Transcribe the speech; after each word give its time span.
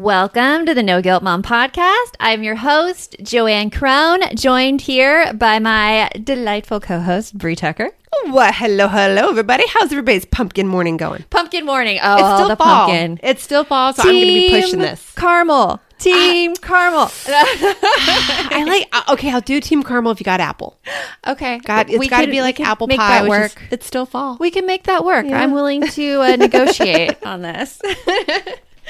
Welcome 0.00 0.66
to 0.66 0.74
the 0.74 0.82
No 0.82 1.00
Guilt 1.00 1.22
Mom 1.22 1.42
podcast. 1.42 2.16
I'm 2.20 2.42
your 2.42 2.56
host, 2.56 3.16
Joanne 3.22 3.70
Crone, 3.70 4.20
joined 4.36 4.82
here 4.82 5.32
by 5.32 5.58
my 5.58 6.10
delightful 6.22 6.80
co 6.80 7.00
host, 7.00 7.38
Brie 7.38 7.56
Tucker. 7.56 7.88
Well, 8.26 8.52
hello, 8.52 8.88
hello, 8.88 9.30
everybody. 9.30 9.64
How's 9.70 9.90
everybody's 9.92 10.26
pumpkin 10.26 10.66
morning 10.68 10.98
going? 10.98 11.24
Pumpkin 11.30 11.64
morning. 11.64 11.98
Oh, 12.02 12.16
it's 12.18 12.34
still 12.36 12.48
the 12.48 12.56
fall. 12.56 12.88
pumpkin. 12.88 13.20
It's 13.22 13.42
still 13.42 13.64
fall, 13.64 13.94
so 13.94 14.02
I'm 14.02 14.08
going 14.10 14.20
to 14.20 14.26
be 14.26 14.50
pushing 14.50 14.80
this. 14.80 15.12
Caramel. 15.16 15.80
Team 15.98 16.54
caramel. 16.56 17.10
I 17.26 18.64
like. 18.68 18.88
uh, 18.94 19.14
Okay, 19.14 19.30
I'll 19.32 19.40
do 19.40 19.62
team 19.62 19.82
caramel 19.82 20.12
if 20.12 20.20
you 20.20 20.24
got 20.24 20.40
apple. 20.40 20.78
okay. 21.26 21.58
God, 21.60 21.88
it's 21.88 21.98
We 21.98 22.08
got 22.08 22.20
to 22.20 22.30
be 22.30 22.42
like 22.42 22.60
apple 22.60 22.86
make 22.86 22.98
pie. 22.98 23.22
that 23.22 23.30
which 23.30 23.32
is- 23.50 23.54
work. 23.56 23.62
it's 23.70 23.86
still 23.86 24.04
fall. 24.04 24.36
We 24.38 24.50
can 24.50 24.66
make 24.66 24.82
that 24.84 25.06
work. 25.06 25.24
Yeah. 25.24 25.40
I'm 25.40 25.52
willing 25.52 25.86
to 25.88 26.20
uh, 26.20 26.36
negotiate 26.38 27.16
on 27.24 27.40
this. 27.40 27.80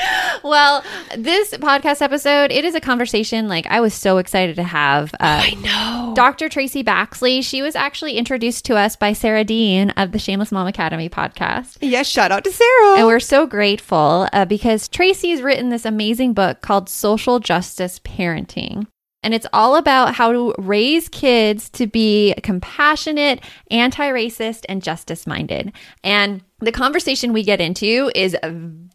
well, 0.44 0.84
this 1.16 1.52
podcast 1.54 2.02
episode, 2.02 2.50
it 2.52 2.64
is 2.64 2.74
a 2.74 2.80
conversation 2.80 3.48
like 3.48 3.66
I 3.66 3.80
was 3.80 3.94
so 3.94 4.18
excited 4.18 4.56
to 4.56 4.62
have. 4.62 5.14
Uh, 5.20 5.44
know. 5.62 6.12
Dr. 6.14 6.48
Traci 6.48 6.84
Baxley, 6.84 7.42
she 7.42 7.62
was 7.62 7.74
actually 7.74 8.16
introduced 8.16 8.64
to 8.66 8.76
us 8.76 8.96
by 8.96 9.12
Sarah 9.12 9.44
Dean 9.44 9.90
of 9.90 10.12
the 10.12 10.18
Shameless 10.18 10.52
Mom 10.52 10.66
Academy 10.66 11.08
podcast. 11.08 11.78
Yes, 11.80 12.06
shout 12.06 12.32
out 12.32 12.44
to 12.44 12.52
Sarah. 12.52 12.98
And 12.98 13.06
we're 13.06 13.20
so 13.20 13.46
grateful 13.46 14.28
uh, 14.32 14.44
because 14.44 14.88
Traci's 14.88 15.42
written 15.42 15.70
this 15.70 15.84
amazing 15.84 16.34
book 16.34 16.60
called 16.60 16.88
Social 16.88 17.38
Justice 17.38 17.98
Parenting. 18.00 18.86
And 19.22 19.34
it's 19.34 19.46
all 19.52 19.74
about 19.74 20.14
how 20.14 20.30
to 20.30 20.54
raise 20.56 21.08
kids 21.08 21.68
to 21.70 21.88
be 21.88 22.32
compassionate, 22.44 23.42
anti 23.72 24.08
racist, 24.08 24.64
and 24.68 24.80
justice 24.80 25.26
minded. 25.26 25.72
And 26.04 26.42
the 26.60 26.72
conversation 26.72 27.32
we 27.32 27.42
get 27.42 27.60
into 27.60 28.10
is 28.14 28.34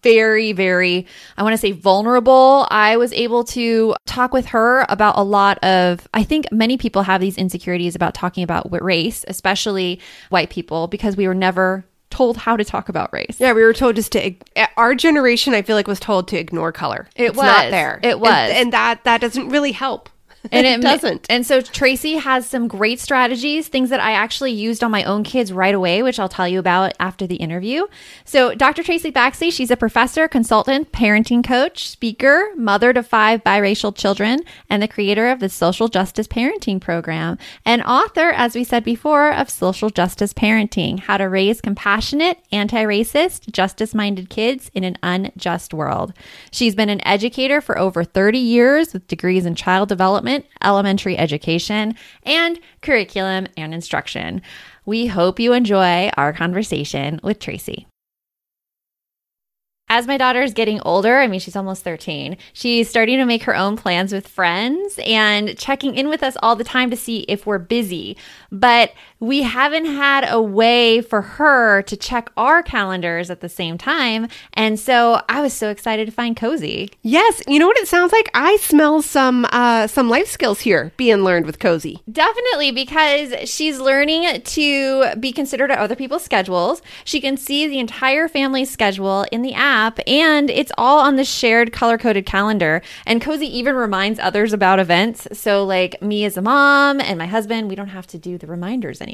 very, 0.02 0.52
very, 0.52 1.06
I 1.38 1.44
want 1.44 1.54
to 1.54 1.58
say 1.58 1.72
vulnerable. 1.72 2.68
I 2.72 2.98
was 2.98 3.14
able 3.14 3.44
to 3.46 3.96
talk 4.08 4.34
with 4.34 4.48
her 4.48 4.86
about 4.90 5.18
a 5.18 5.24
lot 5.24 5.64
of, 5.64 6.08
I 6.14 6.24
think 6.24 6.52
many 6.52 6.78
people 6.78 7.04
have 7.04 7.22
these 7.22 7.38
insecurities 7.38 7.96
about 7.96 8.16
talking 8.16 8.44
about 8.44 8.68
race, 8.82 9.24
especially 9.28 10.00
white 10.30 10.50
people, 10.50 10.88
because 10.88 11.16
we 11.16 11.28
were 11.28 11.36
never 11.36 11.86
told 12.10 12.36
how 12.36 12.58
to 12.58 12.66
talk 12.66 12.90
about 12.90 13.14
race. 13.14 13.38
yeah, 13.40 13.54
we 13.54 13.64
were 13.64 13.74
told 13.74 13.96
just 13.96 14.12
to. 14.14 14.34
Eh, 14.56 14.68
our 14.76 14.94
generation, 14.96 15.54
I 15.54 15.62
feel 15.62 15.76
like, 15.78 15.88
was 15.88 16.00
told 16.00 16.28
to 16.30 16.38
ignore 16.38 16.72
color. 16.72 17.08
It 17.16 17.26
it's 17.30 17.38
not 17.38 17.70
there. 17.72 18.00
It 18.04 18.14
And- 18.14 18.22
was. 18.22 18.52
and, 18.54 18.74
that 18.74 19.04
that 19.06 19.22
doesn't 19.22 19.50
really 19.50 19.72
help. 19.72 20.10
and 20.52 20.66
it 20.66 20.82
doesn't. 20.82 21.26
And 21.30 21.46
so 21.46 21.62
Traci 21.62 22.20
has 22.20 22.48
some 22.48 22.68
great 22.68 23.00
strategies, 23.00 23.68
things 23.68 23.90
that 23.90 24.00
I 24.00 24.14
actually 24.14 24.52
used 24.52 24.84
on 24.84 24.92
my 24.92 25.04
own 25.04 25.24
kids 25.24 25.54
right 25.54 25.76
away, 25.76 26.02
which 26.02 26.20
I'll 26.20 26.30
tell 26.30 26.48
you 26.48 26.60
about 26.60 26.94
after 27.00 27.28
the 27.28 27.36
interview. 27.36 27.86
So 28.26 28.56
Dr. 28.56 28.82
Traci 28.82 29.12
Baxley, 29.12 29.52
she's 29.52 29.72
a 29.72 29.78
professor, 29.78 30.28
consultant, 30.28 30.92
parenting 30.92 31.44
coach, 31.44 31.90
speaker, 31.90 32.50
mother 32.56 32.94
to 32.94 33.04
five 33.04 33.44
biracial 33.44 33.96
children, 33.96 34.40
and 34.70 34.82
the 34.82 34.88
creator 34.88 35.28
of 35.28 35.40
the 35.40 35.50
Social 35.50 35.88
Justice 35.88 36.28
Parenting 36.28 36.82
Program, 36.82 37.38
and 37.66 37.84
author, 37.84 38.32
as 38.32 38.56
we 38.56 38.64
said 38.64 38.84
before, 38.84 39.32
of 39.32 39.50
Social 39.50 39.90
Justice 39.90 40.34
Parenting: 40.34 41.00
How 41.00 41.18
to 41.18 41.26
Raise 41.26 41.62
Compassionate, 41.62 42.40
Anti-Racist, 42.52 43.52
Justice-Minded 43.52 44.30
Kids 44.30 44.72
in 44.74 44.84
an 44.84 44.98
Unjust 45.04 45.74
World. 45.74 46.14
She's 46.52 46.76
been 46.76 46.90
an 46.90 47.06
educator 47.06 47.62
for 47.62 47.78
over 47.78 48.04
30 48.04 48.40
years 48.40 48.94
with 48.94 49.08
degrees 49.08 49.46
in 49.46 49.56
child 49.56 49.90
development, 49.90 50.31
elementary 50.64 51.18
education, 51.18 51.96
and 52.24 52.60
curriculum 52.82 53.48
and 53.58 53.74
instruction. 53.74 54.42
We 54.86 55.08
hope 55.08 55.40
you 55.40 55.54
enjoy 55.54 56.10
our 56.18 56.34
conversation 56.34 57.20
with 57.24 57.40
Traci. 57.40 57.86
As 59.94 60.08
my 60.08 60.16
daughter 60.16 60.42
is 60.42 60.54
getting 60.54 60.80
older, 60.84 61.18
I 61.18 61.28
mean, 61.28 61.42
she's 61.42 61.58
almost 61.58 61.84
13, 61.84 62.38
she's 62.54 62.90
starting 62.90 63.18
to 63.18 63.26
make 63.26 63.44
her 63.44 63.54
own 63.54 63.76
plans 63.76 64.14
with 64.14 64.26
friends 64.26 64.98
and 65.06 65.58
checking 65.58 65.96
in 65.96 66.08
with 66.08 66.24
us 66.24 66.38
all 66.42 66.56
the 66.56 66.64
time 66.64 66.90
to 66.92 66.96
see 66.96 67.26
if 67.28 67.46
we're 67.46 67.60
busy. 67.60 68.16
But 68.54 68.94
we 69.22 69.44
haven't 69.44 69.86
had 69.86 70.26
a 70.28 70.42
way 70.42 71.00
for 71.00 71.22
her 71.22 71.84
to 71.84 71.96
check 71.96 72.32
our 72.36 72.64
calendars 72.64 73.30
at 73.30 73.40
the 73.40 73.48
same 73.48 73.78
time. 73.78 74.28
And 74.54 74.80
so 74.80 75.22
I 75.30 75.42
was 75.42 75.54
so 75.54 75.70
excited 75.70 76.08
to 76.08 76.12
find 76.12 76.36
Cozi. 76.36 76.92
Yes, 77.04 77.44
you 77.48 77.60
know 77.60 77.68
what 77.68 77.78
it 77.78 77.88
sounds 77.88 78.12
like. 78.12 78.32
I 78.34 78.58
smell 78.58 79.04
some 79.04 79.46
uh, 79.52 79.86
some 79.86 80.10
life 80.10 80.28
skills 80.28 80.62
here 80.62 80.92
being 80.98 81.24
learned 81.24 81.46
with 81.46 81.60
Cozi. 81.60 82.00
Definitely, 82.12 82.72
because 82.72 83.48
she's 83.48 83.80
learning 83.80 84.42
to 84.42 85.16
be 85.20 85.32
considered 85.32 85.70
at 85.70 85.78
other 85.78 85.96
people's 85.96 86.24
schedules. 86.24 86.82
She 87.06 87.22
can 87.22 87.38
see 87.38 87.68
the 87.68 87.78
entire 87.78 88.28
family's 88.28 88.72
schedule 88.72 89.28
in 89.32 89.44
the 89.44 89.54
app, 89.54 90.00
and 90.08 90.50
it's 90.50 90.72
all 90.80 91.00
on 91.00 91.16
the 91.16 91.26
shared 91.26 91.72
color 91.72 92.00
coded 92.00 92.26
calendar. 92.26 92.82
And 93.06 93.22
Cozi 93.22 93.44
even 93.44 93.76
reminds 93.76 94.18
others 94.18 94.52
about 94.52 94.80
events. 94.80 95.28
So, 95.34 95.64
like 95.64 96.02
me 96.02 96.26
as 96.26 96.38
a 96.38 96.42
mom 96.42 97.00
and 97.00 97.20
my 97.20 97.28
husband, 97.28 97.70
we 97.70 97.76
don't 97.76 97.90
have 97.90 98.08
to 98.08 98.18
do 98.18 98.40
the 98.40 98.48
reminders 98.48 99.00
anymore. 99.00 99.11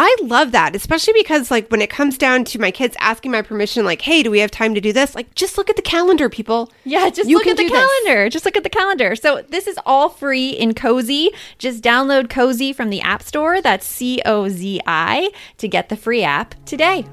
I 0.00 0.16
love 0.22 0.52
that, 0.52 0.76
especially 0.76 1.12
because 1.14 1.50
like 1.50 1.68
when 1.70 1.82
it 1.82 1.90
comes 1.90 2.16
down 2.16 2.44
to 2.44 2.60
my 2.60 2.70
kids 2.70 2.96
asking 3.00 3.32
my 3.32 3.42
permission, 3.42 3.84
like, 3.84 4.00
"Hey, 4.00 4.22
do 4.22 4.30
we 4.30 4.38
have 4.38 4.50
time 4.52 4.72
to 4.76 4.80
do 4.80 4.92
this?" 4.92 5.16
Like, 5.16 5.34
just 5.34 5.58
look 5.58 5.68
at 5.68 5.74
the 5.74 5.82
calendar, 5.82 6.28
people. 6.28 6.70
Yeah, 6.84 7.10
just 7.10 7.28
You 7.28 7.36
look 7.36 7.48
at 7.48 7.56
the 7.56 7.64
do 7.64 7.68
this. 7.68 7.78
calendar. 8.04 8.30
Just 8.30 8.44
look 8.44 8.56
at 8.56 8.62
the 8.62 8.70
calendar. 8.70 9.16
So 9.16 9.42
this 9.48 9.66
is 9.66 9.76
all 9.84 10.08
free 10.08 10.50
in 10.50 10.72
Cozi. 10.72 11.30
Just 11.58 11.82
download 11.82 12.28
Cozi 12.28 12.72
from 12.72 12.90
the 12.90 13.00
App 13.00 13.24
Store. 13.24 13.60
That's 13.60 13.84
C 13.84 14.22
O 14.24 14.48
Z 14.48 14.80
I 14.86 15.32
to 15.56 15.66
get 15.66 15.88
the 15.88 15.96
free 15.96 16.22
app 16.22 16.54
today. 16.64 17.04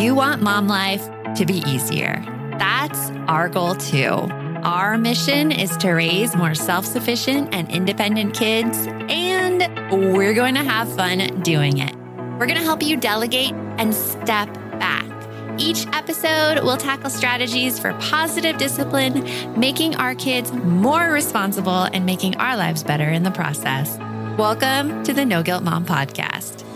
You 0.00 0.14
want 0.14 0.40
mom 0.40 0.68
life 0.68 1.06
to 1.34 1.44
be 1.44 1.58
easier. 1.68 2.24
That's 2.58 3.10
our 3.28 3.50
goal 3.50 3.74
too. 3.74 4.26
Our 4.62 4.98
mission 4.98 5.52
is 5.52 5.74
to 5.78 5.92
raise 5.92 6.36
more 6.36 6.54
self 6.54 6.84
sufficient 6.84 7.54
and 7.54 7.70
independent 7.70 8.34
kids, 8.34 8.86
and 9.08 9.62
we're 9.90 10.34
going 10.34 10.54
to 10.54 10.62
have 10.62 10.94
fun 10.94 11.40
doing 11.40 11.78
it. 11.78 11.96
We're 12.38 12.46
going 12.46 12.58
to 12.58 12.64
help 12.64 12.82
you 12.82 12.98
delegate 12.98 13.54
and 13.78 13.94
step 13.94 14.52
back. 14.78 15.06
Each 15.58 15.86
episode 15.94 16.62
we'll 16.62 16.76
tackle 16.76 17.08
strategies 17.08 17.78
for 17.78 17.94
positive 17.94 18.58
discipline, 18.58 19.24
making 19.58 19.96
our 19.96 20.14
kids 20.14 20.52
more 20.52 21.10
responsible 21.10 21.84
and 21.84 22.04
making 22.04 22.36
our 22.36 22.54
lives 22.54 22.84
better 22.84 23.08
in 23.08 23.22
the 23.22 23.30
process. 23.30 23.96
Welcome 24.36 25.02
to 25.04 25.14
the 25.14 25.24
No 25.24 25.42
Guilt 25.42 25.62
Mom 25.62 25.86
Podcast. 25.86 26.69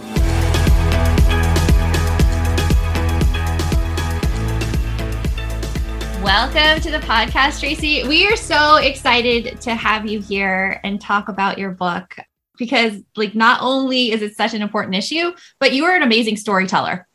Welcome 6.24 6.80
to 6.80 6.90
the 6.90 7.00
podcast, 7.00 7.60
Traci. 7.62 8.08
We 8.08 8.26
are 8.26 8.34
so 8.36 8.76
excited 8.76 9.60
to 9.60 9.74
have 9.74 10.06
you 10.06 10.20
here 10.22 10.80
and 10.82 10.98
talk 10.98 11.28
about 11.28 11.58
your 11.58 11.70
book 11.72 12.16
because, 12.56 12.94
like, 13.14 13.34
not 13.34 13.60
only 13.60 14.10
is 14.10 14.22
it 14.22 14.34
such 14.34 14.54
an 14.54 14.62
important 14.62 14.94
issue, 14.94 15.32
but 15.60 15.74
you 15.74 15.84
are 15.84 15.94
an 15.94 16.02
amazing 16.02 16.36
storyteller. 16.38 17.06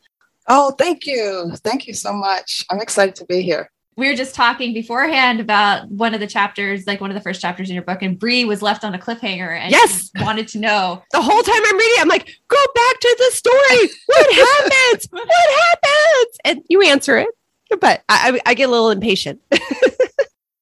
Oh, 0.47 0.71
thank 0.77 1.07
you. 1.07 1.51
Thank 1.63 1.87
you 1.87 1.93
so 1.95 2.13
much. 2.13 2.63
I'm 2.69 2.79
excited 2.81 3.15
to 3.15 3.25
be 3.25 3.41
here. 3.41 3.71
We 3.97 4.07
were 4.07 4.15
just 4.15 4.35
talking 4.35 4.73
beforehand 4.75 5.39
about 5.39 5.89
one 5.89 6.13
of 6.13 6.19
the 6.19 6.27
chapters, 6.27 6.85
like 6.85 7.01
one 7.01 7.09
of 7.09 7.15
the 7.15 7.21
first 7.21 7.41
chapters 7.41 7.67
in 7.69 7.73
your 7.75 7.83
book, 7.83 8.03
and 8.03 8.17
Brie 8.17 8.45
was 8.45 8.61
left 8.61 8.83
on 8.85 8.93
a 8.93 8.99
cliffhanger 8.99 9.57
and 9.57 9.71
Yes. 9.71 10.11
wanted 10.21 10.47
to 10.49 10.59
know. 10.59 11.01
The 11.11 11.21
whole 11.21 11.41
time 11.41 11.61
I'm 11.65 11.75
reading, 11.77 11.97
I'm 11.99 12.07
like, 12.09 12.29
"Go 12.47 12.63
back 12.75 12.99
to 12.99 13.15
the 13.17 13.35
story. 13.35 13.89
What 14.05 14.33
happens? 14.35 15.07
what 15.09 15.27
happens?" 15.27 16.37
And 16.45 16.61
you 16.69 16.81
answer 16.83 17.17
it, 17.17 17.27
but 17.69 18.03
I, 18.09 18.39
I, 18.45 18.51
I 18.51 18.53
get 18.53 18.69
a 18.69 18.71
little 18.71 18.89
impatient. 18.89 19.41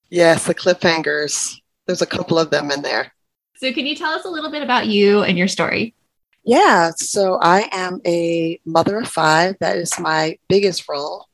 Yes, 0.09 0.45
the 0.45 0.55
cliffhangers. 0.55 1.59
There's 1.85 2.01
a 2.01 2.05
couple 2.05 2.39
of 2.39 2.49
them 2.49 2.71
in 2.71 2.81
there. 2.81 3.11
So, 3.57 3.71
can 3.73 3.85
you 3.85 3.95
tell 3.95 4.13
us 4.13 4.25
a 4.25 4.29
little 4.29 4.51
bit 4.51 4.63
about 4.63 4.87
you 4.87 5.23
and 5.23 5.37
your 5.37 5.47
story? 5.47 5.95
Yeah, 6.43 6.91
so 6.95 7.39
I 7.41 7.67
am 7.73 7.99
a 8.05 8.59
mother 8.65 8.99
of 8.99 9.09
five. 9.09 9.57
That 9.59 9.77
is 9.77 9.99
my 9.99 10.37
biggest 10.47 10.87
role. 10.87 11.25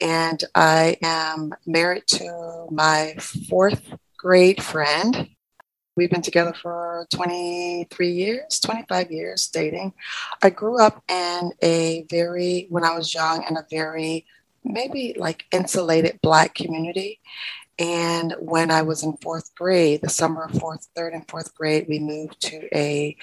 And 0.00 0.42
I 0.54 0.96
am 1.02 1.52
married 1.66 2.06
to 2.08 2.68
my 2.70 3.14
fourth 3.18 3.94
grade 4.16 4.62
friend. 4.62 5.28
We've 5.96 6.10
been 6.10 6.22
together 6.22 6.54
for 6.54 7.06
23 7.12 8.08
years, 8.08 8.58
25 8.60 9.12
years 9.12 9.48
dating. 9.48 9.92
I 10.42 10.48
grew 10.48 10.80
up 10.80 11.02
in 11.10 11.52
a 11.62 12.06
very, 12.08 12.66
when 12.70 12.84
I 12.84 12.96
was 12.96 13.12
young, 13.12 13.44
in 13.48 13.58
a 13.58 13.66
very 13.70 14.24
maybe 14.64 15.14
like 15.16 15.44
insulated 15.52 16.20
Black 16.22 16.54
community. 16.54 17.20
And 17.78 18.34
when 18.38 18.70
I 18.70 18.82
was 18.82 19.02
in 19.02 19.16
fourth 19.16 19.54
grade, 19.54 20.00
the 20.02 20.08
summer 20.08 20.44
of 20.44 20.58
fourth, 20.58 20.88
third, 20.94 21.12
and 21.12 21.28
fourth 21.28 21.54
grade, 21.54 21.86
we 21.88 21.98
moved 21.98 22.40
to 22.42 22.68
a 22.76 23.16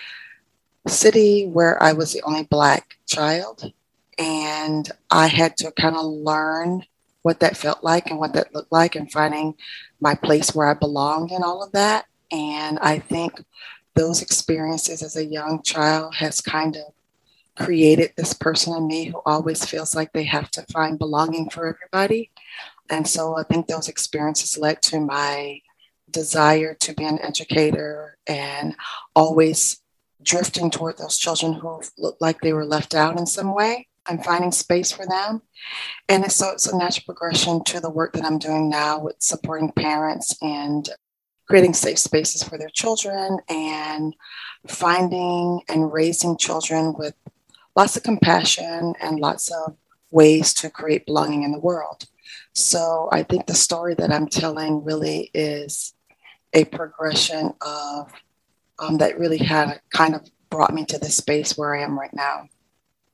city 0.88 1.47
where 1.47 1.81
I 1.81 1.93
was 1.93 2.13
the 2.13 2.21
only 2.23 2.43
Black 2.43 2.97
child. 3.07 3.71
And 4.17 4.89
I 5.09 5.27
had 5.27 5.57
to 5.57 5.71
kind 5.71 5.95
of 5.95 6.05
learn 6.05 6.85
what 7.21 7.39
that 7.39 7.57
felt 7.57 7.83
like 7.83 8.09
and 8.09 8.19
what 8.19 8.33
that 8.33 8.53
looked 8.53 8.71
like 8.71 8.95
and 8.95 9.11
finding 9.11 9.55
my 9.99 10.15
place 10.15 10.53
where 10.53 10.67
I 10.67 10.73
belonged 10.73 11.31
and 11.31 11.43
all 11.43 11.63
of 11.63 11.71
that. 11.71 12.05
And 12.31 12.79
I 12.79 12.99
think 12.99 13.43
those 13.95 14.21
experiences 14.21 15.03
as 15.03 15.15
a 15.15 15.25
young 15.25 15.61
child 15.63 16.15
has 16.15 16.41
kind 16.41 16.75
of 16.75 16.93
created 17.63 18.13
this 18.15 18.33
person 18.33 18.75
in 18.75 18.87
me 18.87 19.05
who 19.05 19.21
always 19.25 19.65
feels 19.65 19.95
like 19.95 20.11
they 20.13 20.23
have 20.23 20.49
to 20.51 20.65
find 20.73 20.99
belonging 20.99 21.49
for 21.49 21.67
everybody. 21.67 22.31
And 22.89 23.07
so 23.07 23.37
I 23.37 23.43
think 23.43 23.67
those 23.67 23.87
experiences 23.87 24.57
led 24.57 24.81
to 24.83 24.99
my 24.99 25.61
desire 26.09 26.75
to 26.81 26.93
be 26.93 27.05
an 27.05 27.19
educator 27.21 28.17
and 28.27 28.75
always 29.15 29.81
drifting 30.21 30.69
toward 30.69 30.97
those 30.97 31.17
children 31.17 31.53
who 31.53 31.81
looked 31.97 32.21
like 32.21 32.41
they 32.41 32.53
were 32.53 32.65
left 32.65 32.93
out 32.93 33.17
in 33.17 33.25
some 33.25 33.55
way 33.55 33.87
I'm 34.05 34.21
finding 34.21 34.51
space 34.51 34.91
for 34.91 35.05
them. 35.05 35.41
And 36.09 36.29
so 36.31 36.49
it's 36.49 36.67
a 36.67 36.77
natural 36.77 37.05
progression 37.05 37.63
to 37.65 37.79
the 37.79 37.89
work 37.89 38.13
that 38.13 38.25
I'm 38.25 38.39
doing 38.39 38.69
now 38.69 38.99
with 38.99 39.15
supporting 39.19 39.71
parents 39.71 40.35
and 40.41 40.89
creating 41.47 41.73
safe 41.73 41.99
spaces 41.99 42.43
for 42.43 42.57
their 42.57 42.69
children 42.69 43.39
and 43.49 44.15
finding 44.67 45.61
and 45.69 45.91
raising 45.91 46.37
children 46.37 46.93
with 46.97 47.13
lots 47.75 47.95
of 47.97 48.03
compassion 48.03 48.94
and 49.01 49.19
lots 49.19 49.51
of 49.51 49.75
ways 50.12 50.53
to 50.56 50.69
create 50.69 51.06
belonging 51.06 51.44
in 51.44 51.51
the 51.51 51.59
world. 51.59 52.06
So 52.53 53.09
I 53.12 53.23
think 53.23 53.45
the 53.45 53.53
story 53.53 53.95
that 53.95 54.12
I'm 54.12 54.27
telling 54.27 54.83
really 54.83 55.31
is 55.33 55.94
a 56.53 56.65
progression 56.65 57.53
of 57.62 58.12
um, 58.79 58.97
that 58.97 59.19
really 59.19 59.38
had 59.38 59.79
kind 59.94 60.15
of 60.15 60.29
brought 60.50 60.73
me 60.73 60.85
to 60.85 60.97
the 60.97 61.09
space 61.09 61.57
where 61.57 61.75
I 61.75 61.83
am 61.83 61.97
right 61.97 62.13
now. 62.13 62.50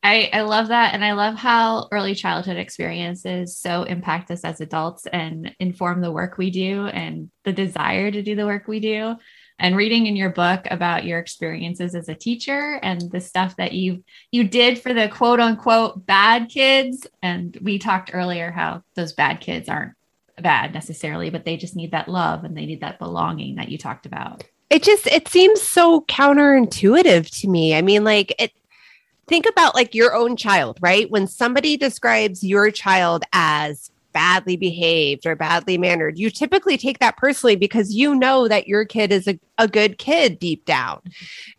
I, 0.04 0.30
I 0.32 0.42
love 0.42 0.70
that. 0.70 0.94
And 0.94 1.04
I 1.04 1.14
love 1.14 1.36
how 1.36 1.88
early 1.92 2.16
childhood 2.16 2.58
experiences 2.58 3.58
so 3.58 3.84
impact 3.84 4.32
us 4.32 4.44
as 4.44 4.62
adults 4.62 5.06
and 5.08 5.54
inform 5.60 6.02
the 6.02 6.12
work 6.12 6.38
we 6.38 6.50
do 6.50 6.88
and 6.88 7.30
the 7.44 7.52
desire 7.52 8.10
to 8.10 8.22
do 8.22 8.36
the 8.36 8.46
work 8.46 8.68
we 8.68 8.80
do. 8.80 9.16
And 9.60 9.76
reading 9.76 10.06
in 10.06 10.16
your 10.16 10.30
book 10.30 10.68
about 10.70 11.04
your 11.06 11.18
experiences 11.18 11.96
as 11.96 12.10
a 12.10 12.16
teacher 12.16 12.80
and 12.84 13.02
the 13.12 13.20
stuff 13.20 13.56
that 13.56 13.72
you 13.72 14.04
you 14.32 14.48
did 14.48 14.80
for 14.80 14.94
the 14.94 15.10
quote 15.10 15.40
unquote 15.40 16.06
bad 16.06 16.50
kids. 16.50 17.08
And 17.24 17.58
we 17.62 17.80
talked 17.80 18.12
earlier 18.14 18.52
how 18.52 18.84
those 18.96 19.14
bad 19.14 19.40
kids 19.40 19.68
aren't 19.68 19.94
bad 20.40 20.74
necessarily, 20.74 21.32
but 21.32 21.44
they 21.44 21.58
just 21.58 21.76
need 21.76 21.92
that 21.92 22.08
love 22.08 22.44
and 22.44 22.56
they 22.56 22.66
need 22.66 22.82
that 22.82 23.00
belonging 23.00 23.56
that 23.56 23.70
you 23.70 23.78
talked 23.78 24.06
about. 24.06 24.44
It 24.70 24.84
just 24.84 25.08
it 25.08 25.28
seems 25.28 25.62
so 25.62 26.02
counterintuitive 26.02 27.42
to 27.42 27.48
me. 27.48 27.76
I 27.76 27.82
mean 27.82 28.04
like 28.04 28.36
it 28.38 28.52
think 29.26 29.48
about 29.50 29.76
like 29.76 29.96
your 29.96 30.14
own 30.14 30.38
child 30.38 30.78
right? 30.82 31.10
When 31.10 31.26
somebody 31.26 31.78
describes 31.78 32.44
your 32.44 32.70
child 32.70 33.24
as 33.34 33.92
badly 34.18 34.58
behaved 34.58 35.28
or 35.28 35.36
badly 35.36 35.78
mannered 35.78 36.18
you 36.18 36.32
typically 36.32 36.76
take 36.76 36.98
that 36.98 37.18
personally 37.18 37.56
because 37.56 37.94
you 37.94 38.16
know 38.16 38.48
that 38.48 38.68
your 38.68 38.84
kid 38.84 39.12
is 39.12 39.28
a, 39.28 39.40
a 39.60 39.68
good 39.68 40.00
kid 40.00 40.40
deep 40.40 40.66
down 40.66 41.00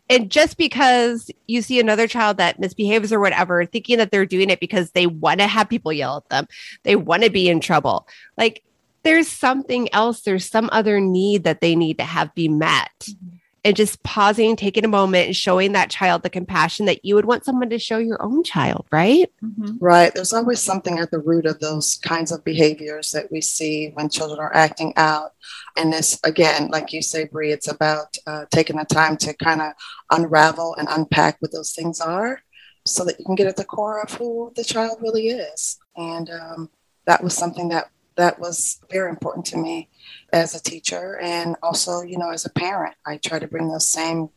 and 0.09 0.29
just 0.29 0.57
because 0.57 1.31
you 1.47 1.61
see 1.61 1.79
another 1.79 2.05
child 2.05 2.35
that 2.35 2.59
misbehaves 2.59 3.13
or 3.13 3.21
whatever 3.21 3.65
thinking 3.65 3.97
that 3.97 4.11
they're 4.11 4.25
doing 4.25 4.49
it 4.49 4.59
because 4.59 4.91
they 4.91 5.07
want 5.07 5.39
to 5.39 5.47
have 5.47 5.69
people 5.69 5.93
yell 5.93 6.17
at 6.17 6.27
them 6.27 6.45
they 6.83 6.97
want 6.97 7.23
to 7.23 7.29
be 7.29 7.47
in 7.47 7.61
trouble 7.61 8.05
like 8.37 8.61
there's 9.03 9.29
something 9.29 9.87
else, 9.93 10.21
there's 10.21 10.45
some 10.45 10.69
other 10.73 10.99
need 10.99 11.45
that 11.45 11.61
they 11.61 11.75
need 11.75 11.97
to 11.99 12.03
have 12.03 12.35
be 12.35 12.49
met. 12.49 12.91
Mm-hmm. 13.01 13.38
And 13.63 13.75
just 13.75 14.01
pausing, 14.03 14.55
taking 14.55 14.85
a 14.85 14.89
moment, 14.89 15.27
and 15.27 15.35
showing 15.35 15.73
that 15.73 15.89
child 15.89 16.23
the 16.23 16.29
compassion 16.29 16.85
that 16.85 17.03
you 17.03 17.15
would 17.15 17.25
want 17.25 17.43
someone 17.43 17.69
to 17.69 17.79
show 17.79 17.97
your 17.97 18.21
own 18.21 18.43
child, 18.43 18.85
right? 18.91 19.31
Mm-hmm. 19.43 19.77
Right. 19.79 20.13
There's 20.13 20.33
always 20.33 20.61
something 20.61 20.99
at 20.99 21.11
the 21.11 21.19
root 21.19 21.45
of 21.45 21.59
those 21.59 21.97
kinds 21.97 22.31
of 22.31 22.43
behaviors 22.43 23.11
that 23.11 23.31
we 23.31 23.41
see 23.41 23.91
when 23.95 24.09
children 24.09 24.39
are 24.39 24.55
acting 24.55 24.93
out. 24.95 25.33
And 25.75 25.91
this, 25.91 26.19
again, 26.23 26.69
like 26.69 26.93
you 26.93 27.01
say, 27.01 27.25
Brie, 27.25 27.51
it's 27.51 27.67
about 27.67 28.15
uh, 28.25 28.45
taking 28.51 28.77
the 28.77 28.85
time 28.85 29.17
to 29.17 29.33
kind 29.33 29.61
of 29.61 29.73
unravel 30.11 30.75
and 30.77 30.87
unpack 30.89 31.37
what 31.39 31.51
those 31.51 31.73
things 31.73 31.99
are 31.99 32.41
so 32.85 33.03
that 33.05 33.19
you 33.19 33.25
can 33.25 33.35
get 33.35 33.47
at 33.47 33.57
the 33.57 33.65
core 33.65 34.01
of 34.01 34.13
who 34.13 34.51
the 34.55 34.63
child 34.63 34.99
really 35.01 35.27
is. 35.27 35.77
And 35.95 36.29
um, 36.29 36.69
that 37.05 37.23
was 37.23 37.33
something 37.35 37.69
that 37.69 37.89
that 38.19 38.37
was 38.37 38.81
very 38.91 39.09
important 39.09 39.45
to 39.45 39.57
me 39.57 39.87
as 40.33 40.53
a 40.53 40.61
teacher 40.61 41.17
and 41.21 41.55
also, 41.63 42.01
you 42.01 42.17
know, 42.17 42.31
as 42.31 42.45
a 42.45 42.49
parent. 42.49 42.93
I 43.05 43.15
try 43.15 43.39
to 43.39 43.47
bring 43.47 43.69
those 43.69 43.89
same 43.89 44.29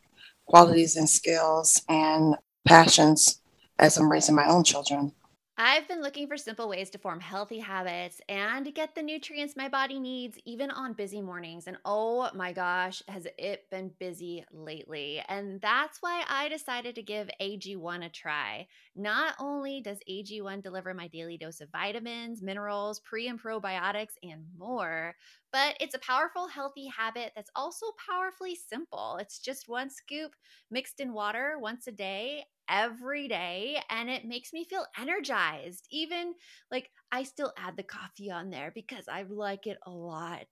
qualities 0.45 0.95
and 0.95 1.09
skills 1.09 1.81
and 1.89 2.35
passions 2.65 3.41
as 3.77 3.97
I'm 3.97 4.09
raising 4.09 4.35
my 4.35 4.47
own 4.47 4.63
children. 4.63 5.11
I've 5.55 5.87
been 5.87 6.01
looking 6.01 6.27
for 6.27 6.35
simple 6.35 6.67
ways 6.67 6.89
to 6.89 6.97
form 6.97 7.19
healthy 7.19 7.59
habits 7.59 8.19
and 8.27 8.73
get 8.73 8.95
the 8.95 9.03
nutrients 9.03 9.55
my 9.55 9.69
body 9.69 9.99
needs, 9.99 10.35
even 10.45 10.71
on 10.71 10.93
busy 10.93 11.21
mornings. 11.21 11.67
And 11.67 11.77
oh 11.85 12.31
my 12.33 12.51
gosh, 12.53 13.03
has 13.07 13.27
it 13.37 13.69
been 13.69 13.91
busy 13.99 14.43
lately? 14.51 15.21
And 15.29 15.61
that's 15.61 16.01
why 16.01 16.23
I 16.27 16.49
decided 16.49 16.95
to 16.95 17.03
give 17.03 17.29
AG1 17.39 18.01
a 18.01 18.09
try. 18.09 18.67
Not 18.95 19.35
only 19.39 19.79
does 19.79 19.99
AG1 20.07 20.61
deliver 20.61 20.91
my 20.95 21.07
daily 21.07 21.37
dose 21.37 21.61
of 21.61 21.69
vitamins, 21.69 22.41
minerals, 22.41 22.99
pre 22.99 23.27
and 23.27 23.39
probiotics, 23.39 24.13
and 24.23 24.45
more, 24.57 25.15
but 25.51 25.77
it's 25.79 25.93
a 25.93 25.99
powerful, 25.99 26.47
healthy 26.47 26.87
habit 26.87 27.31
that's 27.35 27.51
also 27.55 27.85
powerfully 28.09 28.55
simple. 28.55 29.17
It's 29.21 29.37
just 29.37 29.69
one 29.69 29.91
scoop 29.91 30.31
mixed 30.71 30.99
in 30.99 31.13
water 31.13 31.57
once 31.59 31.85
a 31.85 31.91
day 31.91 32.45
every 32.69 33.27
day 33.27 33.81
and 33.89 34.09
it 34.09 34.25
makes 34.25 34.53
me 34.53 34.65
feel 34.65 34.85
energized. 34.97 35.87
Even 35.91 36.35
like 36.71 36.91
I 37.11 37.23
still 37.23 37.53
add 37.57 37.77
the 37.77 37.83
coffee 37.83 38.31
on 38.31 38.49
there 38.49 38.71
because 38.73 39.07
I 39.07 39.23
like 39.23 39.67
it 39.67 39.77
a 39.85 39.91
lot. 39.91 40.47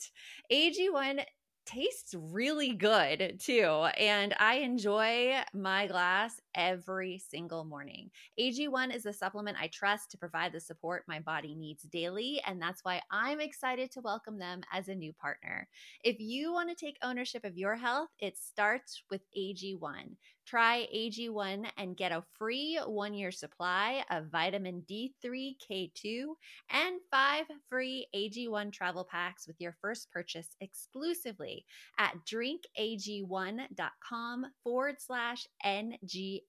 AG1 0.50 1.22
tastes 1.66 2.14
really 2.18 2.74
good 2.76 3.40
too. 3.40 3.66
And 3.98 4.34
I 4.40 4.56
enjoy 4.56 5.42
my 5.54 5.88
glass 5.88 6.41
every 6.56 7.18
single 7.18 7.64
morning. 7.64 8.10
AG1 8.40 8.96
is 8.96 9.06
a 9.06 9.14
supplement 9.14 9.58
I 9.60 9.68
trust 9.68 10.12
to 10.12 10.18
provide 10.18 10.54
the 10.54 10.60
support 10.60 11.04
my 11.08 11.20
body 11.20 11.56
needs 11.56 11.84
daily. 11.84 12.42
And 12.46 12.62
that's 12.62 12.84
why 12.84 13.02
I'm 13.12 13.40
excited 13.40 13.92
to 13.92 14.02
welcome 14.02 14.38
them 14.38 14.62
as 14.72 14.88
a 14.88 14.96
new 14.96 15.14
partner. 15.14 15.68
If 16.04 16.20
you 16.20 16.54
want 16.54 16.70
to 16.70 16.76
take 16.76 16.98
ownership 17.02 17.44
of 17.44 17.58
your 17.58 17.76
health, 17.76 18.10
it 18.20 18.38
starts 18.38 19.04
with 19.10 19.22
AG1. 19.38 20.16
Try 20.46 20.88
AG1 20.94 21.70
and 21.78 21.96
get 21.96 22.12
a 22.12 22.26
free 22.38 22.78
one 22.86 23.14
year 23.14 23.32
supply 23.32 24.04
of 24.10 24.32
vitamin 24.32 24.84
D3, 24.90 25.56
K2, 25.70 26.26
and 26.72 27.00
five 27.10 27.46
free 27.70 28.08
AG1 28.16 28.74
travel 28.74 29.08
packs 29.10 29.48
with 29.48 29.56
your 29.60 29.78
first 29.82 30.12
purchase 30.12 30.50
exclusively 30.60 31.64
at 32.00 32.16
drinkag1.com 32.26 34.46
forward 34.64 34.96
slash 35.00 35.48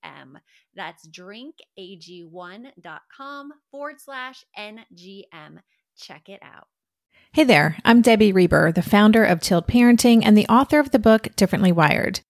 NGM. 0.04 0.40
That's 0.74 1.08
drinkag1.com 1.08 3.52
forward 3.70 4.00
slash 4.00 4.44
NGM. 4.58 5.60
Check 5.96 6.28
it 6.28 6.40
out. 6.42 6.66
Hey 7.34 7.44
there, 7.44 7.78
I'm 7.84 8.02
Debbie 8.02 8.32
Reber, 8.32 8.72
the 8.72 8.82
founder 8.82 9.24
of 9.24 9.40
Tilt 9.40 9.66
Parenting 9.66 10.22
and 10.24 10.36
the 10.36 10.48
author 10.48 10.78
of 10.78 10.90
the 10.90 10.98
book 10.98 11.28
Differently 11.36 11.72
Wired. 11.72 12.20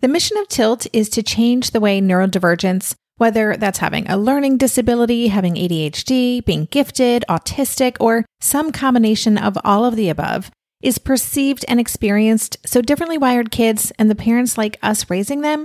The 0.00 0.08
mission 0.08 0.36
of 0.38 0.48
Tilt 0.48 0.86
is 0.92 1.08
to 1.10 1.22
change 1.22 1.70
the 1.70 1.80
way 1.80 2.00
neurodivergence, 2.00 2.94
whether 3.16 3.56
that's 3.56 3.78
having 3.78 4.08
a 4.08 4.16
learning 4.16 4.58
disability, 4.58 5.28
having 5.28 5.54
ADHD, 5.54 6.44
being 6.44 6.66
gifted, 6.66 7.24
autistic, 7.28 7.96
or 8.00 8.24
some 8.40 8.72
combination 8.72 9.38
of 9.38 9.58
all 9.64 9.84
of 9.84 9.96
the 9.96 10.08
above, 10.08 10.50
is 10.82 10.98
perceived 10.98 11.64
and 11.68 11.78
experienced 11.78 12.56
so 12.66 12.82
differently 12.82 13.16
wired 13.16 13.50
kids 13.50 13.92
and 13.98 14.10
the 14.10 14.14
parents 14.14 14.58
like 14.58 14.78
us 14.82 15.08
raising 15.08 15.40
them 15.40 15.64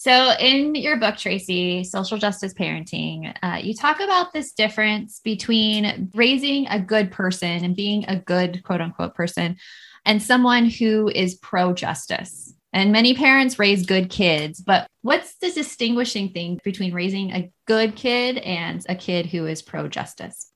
So, 0.00 0.30
in 0.38 0.76
your 0.76 0.96
book, 0.96 1.16
Traci, 1.16 1.84
Social 1.84 2.18
Justice 2.18 2.54
Parenting, 2.54 3.34
uh, 3.42 3.58
you 3.60 3.74
talk 3.74 3.98
about 3.98 4.32
this 4.32 4.52
difference 4.52 5.18
between 5.24 6.08
raising 6.14 6.68
a 6.68 6.78
good 6.78 7.10
person 7.10 7.64
and 7.64 7.74
being 7.74 8.04
a 8.06 8.14
good 8.14 8.62
quote 8.62 8.80
unquote 8.80 9.16
person 9.16 9.56
and 10.06 10.22
someone 10.22 10.66
who 10.66 11.08
is 11.08 11.34
pro 11.34 11.72
justice. 11.72 12.54
And 12.72 12.92
many 12.92 13.12
parents 13.14 13.58
raise 13.58 13.86
good 13.86 14.08
kids, 14.08 14.60
but 14.60 14.86
what's 15.02 15.34
the 15.38 15.50
distinguishing 15.50 16.28
thing 16.28 16.60
between 16.62 16.94
raising 16.94 17.32
a 17.32 17.50
good 17.66 17.96
kid 17.96 18.38
and 18.38 18.86
a 18.88 18.94
kid 18.94 19.26
who 19.26 19.46
is 19.46 19.62
pro 19.62 19.88
justice? 19.88 20.47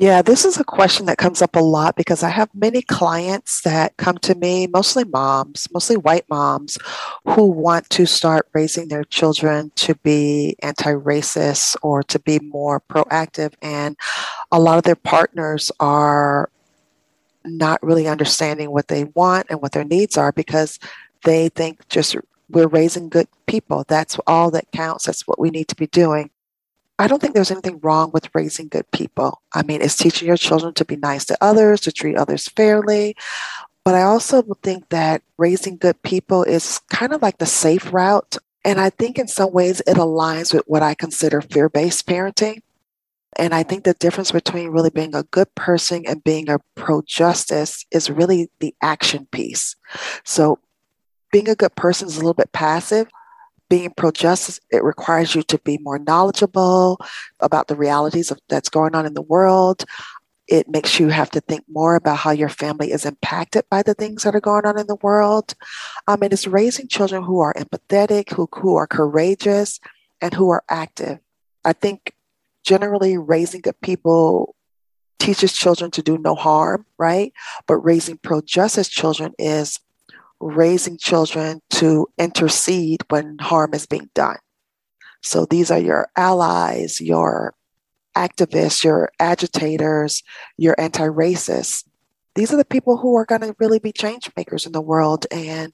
Yeah, 0.00 0.22
this 0.22 0.44
is 0.44 0.56
a 0.56 0.64
question 0.64 1.06
that 1.06 1.18
comes 1.18 1.42
up 1.42 1.56
a 1.56 1.60
lot 1.60 1.96
because 1.96 2.22
I 2.22 2.28
have 2.28 2.48
many 2.54 2.82
clients 2.82 3.62
that 3.62 3.96
come 3.96 4.16
to 4.18 4.36
me, 4.36 4.68
mostly 4.68 5.02
moms, 5.02 5.66
mostly 5.72 5.96
white 5.96 6.24
moms, 6.30 6.78
who 7.24 7.46
want 7.46 7.90
to 7.90 8.06
start 8.06 8.48
raising 8.52 8.86
their 8.86 9.02
children 9.02 9.72
to 9.74 9.96
be 9.96 10.54
anti 10.62 10.92
racist 10.92 11.74
or 11.82 12.04
to 12.04 12.20
be 12.20 12.38
more 12.38 12.80
proactive. 12.80 13.54
And 13.60 13.96
a 14.52 14.60
lot 14.60 14.78
of 14.78 14.84
their 14.84 14.94
partners 14.94 15.72
are 15.80 16.48
not 17.44 17.82
really 17.82 18.06
understanding 18.06 18.70
what 18.70 18.86
they 18.86 19.02
want 19.16 19.48
and 19.50 19.60
what 19.60 19.72
their 19.72 19.84
needs 19.84 20.16
are 20.16 20.30
because 20.30 20.78
they 21.24 21.48
think 21.48 21.88
just 21.88 22.14
we're 22.50 22.68
raising 22.68 23.08
good 23.08 23.26
people. 23.48 23.84
That's 23.88 24.16
all 24.28 24.52
that 24.52 24.70
counts. 24.70 25.06
That's 25.06 25.26
what 25.26 25.40
we 25.40 25.50
need 25.50 25.66
to 25.66 25.74
be 25.76 25.88
doing. 25.88 26.30
I 26.98 27.06
don't 27.06 27.20
think 27.20 27.34
there's 27.34 27.50
anything 27.50 27.78
wrong 27.80 28.10
with 28.12 28.34
raising 28.34 28.68
good 28.68 28.90
people. 28.90 29.40
I 29.52 29.62
mean, 29.62 29.82
it's 29.82 29.96
teaching 29.96 30.26
your 30.26 30.36
children 30.36 30.74
to 30.74 30.84
be 30.84 30.96
nice 30.96 31.24
to 31.26 31.38
others, 31.40 31.80
to 31.82 31.92
treat 31.92 32.16
others 32.16 32.48
fairly. 32.48 33.16
But 33.84 33.94
I 33.94 34.02
also 34.02 34.42
think 34.62 34.88
that 34.88 35.22
raising 35.38 35.76
good 35.76 36.02
people 36.02 36.42
is 36.42 36.80
kind 36.90 37.12
of 37.12 37.22
like 37.22 37.38
the 37.38 37.46
safe 37.46 37.92
route. 37.92 38.36
And 38.64 38.80
I 38.80 38.90
think 38.90 39.18
in 39.18 39.28
some 39.28 39.52
ways 39.52 39.80
it 39.86 39.96
aligns 39.96 40.52
with 40.52 40.64
what 40.66 40.82
I 40.82 40.94
consider 40.94 41.40
fear 41.40 41.68
based 41.68 42.06
parenting. 42.06 42.62
And 43.38 43.54
I 43.54 43.62
think 43.62 43.84
the 43.84 43.94
difference 43.94 44.32
between 44.32 44.70
really 44.70 44.90
being 44.90 45.14
a 45.14 45.22
good 45.22 45.54
person 45.54 46.04
and 46.06 46.24
being 46.24 46.50
a 46.50 46.58
pro 46.74 47.02
justice 47.02 47.86
is 47.92 48.10
really 48.10 48.50
the 48.58 48.74
action 48.82 49.28
piece. 49.30 49.76
So 50.24 50.58
being 51.30 51.48
a 51.48 51.54
good 51.54 51.74
person 51.76 52.08
is 52.08 52.16
a 52.16 52.20
little 52.20 52.34
bit 52.34 52.52
passive, 52.52 53.08
being 53.68 53.92
pro 53.96 54.10
justice, 54.10 54.60
it 54.70 54.82
requires 54.82 55.34
you 55.34 55.42
to 55.42 55.58
be 55.58 55.78
more 55.78 55.98
knowledgeable 55.98 57.00
about 57.40 57.68
the 57.68 57.76
realities 57.76 58.30
of 58.30 58.38
that's 58.48 58.68
going 58.68 58.94
on 58.94 59.06
in 59.06 59.14
the 59.14 59.22
world. 59.22 59.84
It 60.46 60.68
makes 60.68 60.98
you 60.98 61.08
have 61.08 61.30
to 61.32 61.40
think 61.40 61.64
more 61.68 61.94
about 61.94 62.16
how 62.16 62.30
your 62.30 62.48
family 62.48 62.90
is 62.90 63.04
impacted 63.04 63.64
by 63.70 63.82
the 63.82 63.92
things 63.92 64.22
that 64.22 64.34
are 64.34 64.40
going 64.40 64.64
on 64.64 64.78
in 64.78 64.86
the 64.86 64.96
world. 64.96 65.54
Um, 66.06 66.22
and 66.22 66.32
it's 66.32 66.46
raising 66.46 66.88
children 66.88 67.22
who 67.22 67.40
are 67.40 67.52
empathetic, 67.54 68.32
who, 68.32 68.48
who 68.54 68.76
are 68.76 68.86
courageous, 68.86 69.78
and 70.22 70.32
who 70.32 70.48
are 70.50 70.64
active. 70.70 71.18
I 71.64 71.74
think 71.74 72.14
generally 72.64 73.18
raising 73.18 73.60
good 73.60 73.80
people 73.82 74.54
teaches 75.18 75.52
children 75.52 75.90
to 75.90 76.02
do 76.02 76.16
no 76.16 76.34
harm, 76.34 76.86
right? 76.96 77.32
But 77.66 77.76
raising 77.78 78.16
pro 78.18 78.40
justice 78.40 78.88
children 78.88 79.34
is 79.38 79.78
raising 80.40 80.98
children 80.98 81.60
to 81.70 82.06
intercede 82.18 83.02
when 83.08 83.38
harm 83.38 83.74
is 83.74 83.86
being 83.86 84.10
done. 84.14 84.38
So 85.22 85.46
these 85.46 85.70
are 85.70 85.78
your 85.78 86.08
allies, 86.16 87.00
your 87.00 87.54
activists, 88.16 88.84
your 88.84 89.10
agitators, 89.18 90.22
your 90.56 90.74
anti 90.78 91.06
racists. 91.06 91.84
These 92.34 92.52
are 92.52 92.56
the 92.56 92.64
people 92.64 92.98
who 92.98 93.16
are 93.16 93.24
going 93.24 93.40
to 93.40 93.54
really 93.58 93.78
be 93.78 93.92
change 93.92 94.30
makers 94.36 94.64
in 94.66 94.72
the 94.72 94.80
world. 94.80 95.26
And 95.30 95.72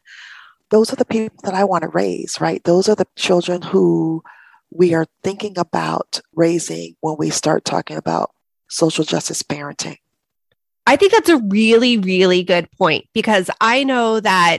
those 0.70 0.92
are 0.92 0.96
the 0.96 1.04
people 1.04 1.38
that 1.44 1.54
I 1.54 1.64
want 1.64 1.82
to 1.82 1.88
raise, 1.88 2.40
right? 2.40 2.62
Those 2.64 2.88
are 2.88 2.94
the 2.96 3.06
children 3.16 3.62
who 3.62 4.22
we 4.70 4.94
are 4.94 5.06
thinking 5.22 5.58
about 5.58 6.20
raising 6.34 6.96
when 7.00 7.16
we 7.18 7.30
start 7.30 7.64
talking 7.64 7.96
about 7.96 8.30
social 8.68 9.04
justice 9.04 9.42
parenting. 9.42 9.98
I 10.86 10.96
think 10.96 11.12
that's 11.12 11.30
a 11.30 11.38
really, 11.38 11.98
really 11.98 12.42
good 12.42 12.70
point 12.72 13.06
because 13.14 13.50
I 13.60 13.84
know 13.84 14.20
that 14.20 14.58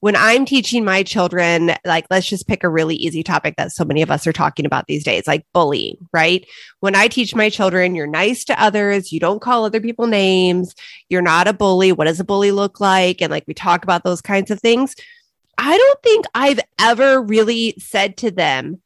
when 0.00 0.14
I'm 0.14 0.44
teaching 0.44 0.84
my 0.84 1.02
children, 1.02 1.72
like, 1.84 2.06
let's 2.10 2.28
just 2.28 2.46
pick 2.46 2.62
a 2.62 2.68
really 2.68 2.94
easy 2.94 3.22
topic 3.22 3.56
that 3.56 3.72
so 3.72 3.84
many 3.84 4.02
of 4.02 4.10
us 4.10 4.26
are 4.26 4.32
talking 4.32 4.66
about 4.66 4.86
these 4.86 5.02
days, 5.02 5.26
like 5.26 5.44
bullying, 5.52 5.96
right? 6.12 6.46
When 6.80 6.94
I 6.94 7.08
teach 7.08 7.34
my 7.34 7.48
children, 7.50 7.94
you're 7.94 8.06
nice 8.06 8.44
to 8.44 8.62
others, 8.62 9.10
you 9.10 9.18
don't 9.18 9.40
call 9.40 9.64
other 9.64 9.80
people 9.80 10.06
names, 10.06 10.74
you're 11.08 11.22
not 11.22 11.48
a 11.48 11.52
bully. 11.52 11.92
What 11.92 12.04
does 12.04 12.20
a 12.20 12.24
bully 12.24 12.52
look 12.52 12.78
like? 12.78 13.20
And 13.20 13.30
like, 13.30 13.44
we 13.46 13.54
talk 13.54 13.82
about 13.82 14.04
those 14.04 14.20
kinds 14.20 14.50
of 14.50 14.60
things. 14.60 14.94
I 15.58 15.76
don't 15.76 16.02
think 16.02 16.26
I've 16.34 16.60
ever 16.78 17.20
really 17.20 17.74
said 17.78 18.18
to 18.18 18.30
them, 18.30 18.82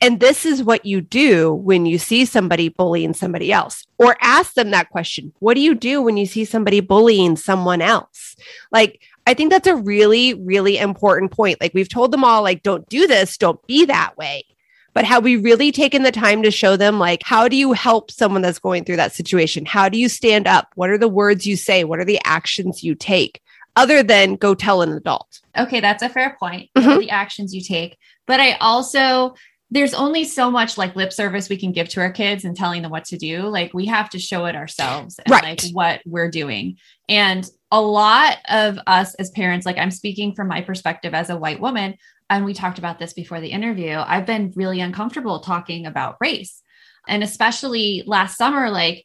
and 0.00 0.20
this 0.20 0.44
is 0.44 0.62
what 0.62 0.84
you 0.84 1.00
do 1.00 1.54
when 1.54 1.86
you 1.86 1.98
see 1.98 2.24
somebody 2.24 2.68
bullying 2.68 3.14
somebody 3.14 3.52
else, 3.52 3.86
or 3.98 4.16
ask 4.20 4.54
them 4.54 4.70
that 4.70 4.90
question 4.90 5.32
What 5.38 5.54
do 5.54 5.60
you 5.60 5.74
do 5.74 6.02
when 6.02 6.16
you 6.16 6.26
see 6.26 6.44
somebody 6.44 6.80
bullying 6.80 7.36
someone 7.36 7.80
else? 7.80 8.36
Like, 8.70 9.00
I 9.26 9.34
think 9.34 9.50
that's 9.50 9.66
a 9.66 9.76
really, 9.76 10.34
really 10.34 10.78
important 10.78 11.32
point. 11.32 11.60
Like, 11.60 11.72
we've 11.74 11.88
told 11.88 12.10
them 12.10 12.24
all, 12.24 12.42
like, 12.42 12.62
don't 12.62 12.88
do 12.88 13.06
this, 13.06 13.38
don't 13.38 13.64
be 13.66 13.84
that 13.86 14.16
way. 14.16 14.44
But 14.92 15.04
have 15.04 15.24
we 15.24 15.36
really 15.36 15.72
taken 15.72 16.04
the 16.04 16.12
time 16.12 16.42
to 16.42 16.52
show 16.52 16.76
them, 16.76 17.00
like, 17.00 17.22
how 17.24 17.48
do 17.48 17.56
you 17.56 17.72
help 17.72 18.10
someone 18.10 18.42
that's 18.42 18.60
going 18.60 18.84
through 18.84 18.96
that 18.96 19.12
situation? 19.12 19.66
How 19.66 19.88
do 19.88 19.98
you 19.98 20.08
stand 20.08 20.46
up? 20.46 20.68
What 20.76 20.90
are 20.90 20.98
the 20.98 21.08
words 21.08 21.46
you 21.46 21.56
say? 21.56 21.82
What 21.82 21.98
are 21.98 22.04
the 22.04 22.20
actions 22.24 22.84
you 22.84 22.94
take? 22.94 23.40
Other 23.74 24.04
than 24.04 24.36
go 24.36 24.54
tell 24.54 24.82
an 24.82 24.92
adult. 24.92 25.40
Okay, 25.58 25.80
that's 25.80 26.02
a 26.02 26.08
fair 26.08 26.36
point. 26.38 26.70
Mm-hmm. 26.76 27.00
The 27.00 27.10
actions 27.10 27.52
you 27.52 27.60
take. 27.60 27.98
But 28.26 28.38
I 28.38 28.52
also 28.60 29.34
there's 29.74 29.92
only 29.92 30.22
so 30.22 30.52
much 30.52 30.78
like 30.78 30.94
lip 30.94 31.12
service 31.12 31.48
we 31.48 31.56
can 31.56 31.72
give 31.72 31.88
to 31.88 32.00
our 32.00 32.12
kids 32.12 32.44
and 32.44 32.56
telling 32.56 32.80
them 32.80 32.92
what 32.92 33.04
to 33.06 33.18
do. 33.18 33.42
Like 33.42 33.74
we 33.74 33.86
have 33.86 34.08
to 34.10 34.20
show 34.20 34.44
it 34.44 34.54
ourselves 34.54 35.18
and 35.18 35.32
right. 35.32 35.42
like 35.42 35.72
what 35.72 36.00
we're 36.06 36.30
doing. 36.30 36.76
And 37.08 37.44
a 37.72 37.80
lot 37.80 38.38
of 38.48 38.78
us 38.86 39.16
as 39.16 39.30
parents, 39.30 39.66
like 39.66 39.76
I'm 39.76 39.90
speaking 39.90 40.32
from 40.32 40.46
my 40.46 40.60
perspective 40.60 41.12
as 41.12 41.28
a 41.28 41.36
white 41.36 41.60
woman, 41.60 41.96
and 42.30 42.44
we 42.44 42.54
talked 42.54 42.78
about 42.78 43.00
this 43.00 43.14
before 43.14 43.40
the 43.40 43.50
interview. 43.50 43.96
I've 43.96 44.26
been 44.26 44.52
really 44.54 44.80
uncomfortable 44.80 45.40
talking 45.40 45.86
about 45.86 46.18
race. 46.20 46.62
And 47.08 47.24
especially 47.24 48.04
last 48.06 48.38
summer, 48.38 48.70
like 48.70 49.04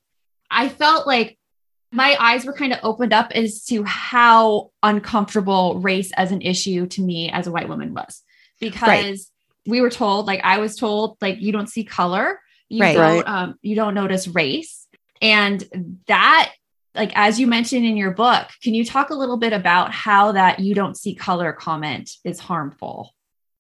I 0.52 0.70
felt 0.70 1.08
like 1.08 1.40
my 1.92 2.16
eyes 2.20 2.46
were 2.46 2.54
kind 2.54 2.74
of 2.74 2.80
opened 2.84 3.12
up 3.12 3.32
as 3.32 3.66
to 3.66 3.84
how 3.86 4.70
uncomfortable 4.84 5.80
race 5.80 6.12
as 6.16 6.32
an 6.32 6.44
issue 6.44 6.86
to 6.88 7.02
me 7.02 7.32
as 7.32 7.48
a 7.48 7.52
white 7.52 7.68
woman 7.68 7.96
was 7.96 8.22
because 8.60 8.88
right 8.88 9.20
we 9.70 9.82
were 9.82 9.90
told, 9.90 10.28
like 10.28 10.42
I 10.44 10.58
was 10.60 10.76
told, 10.76 11.18
like 11.22 11.40
you 11.40 11.52
don't 11.52 11.70
see 11.70 11.84
color, 11.84 12.40
you 12.68 12.82
right, 12.82 12.94
don't, 12.94 13.18
right. 13.18 13.28
Um, 13.28 13.56
you 13.62 13.76
don't 13.76 13.94
notice 13.94 14.28
race, 14.28 14.88
and 15.22 15.64
that, 16.08 16.52
like 16.96 17.12
as 17.16 17.40
you 17.40 17.48
mentioned 17.48 17.86
in 17.86 17.98
your 17.98 18.12
book, 18.12 18.48
can 18.64 18.74
you 18.74 18.86
talk 18.86 19.10
a 19.10 19.16
little 19.16 19.38
bit 19.38 19.54
about 19.54 19.92
how 19.92 20.32
that 20.34 20.60
you 20.60 20.76
don't 20.76 20.98
see 20.98 21.16
color 21.16 21.54
comment 21.54 22.12
is 22.24 22.40
harmful? 22.40 23.16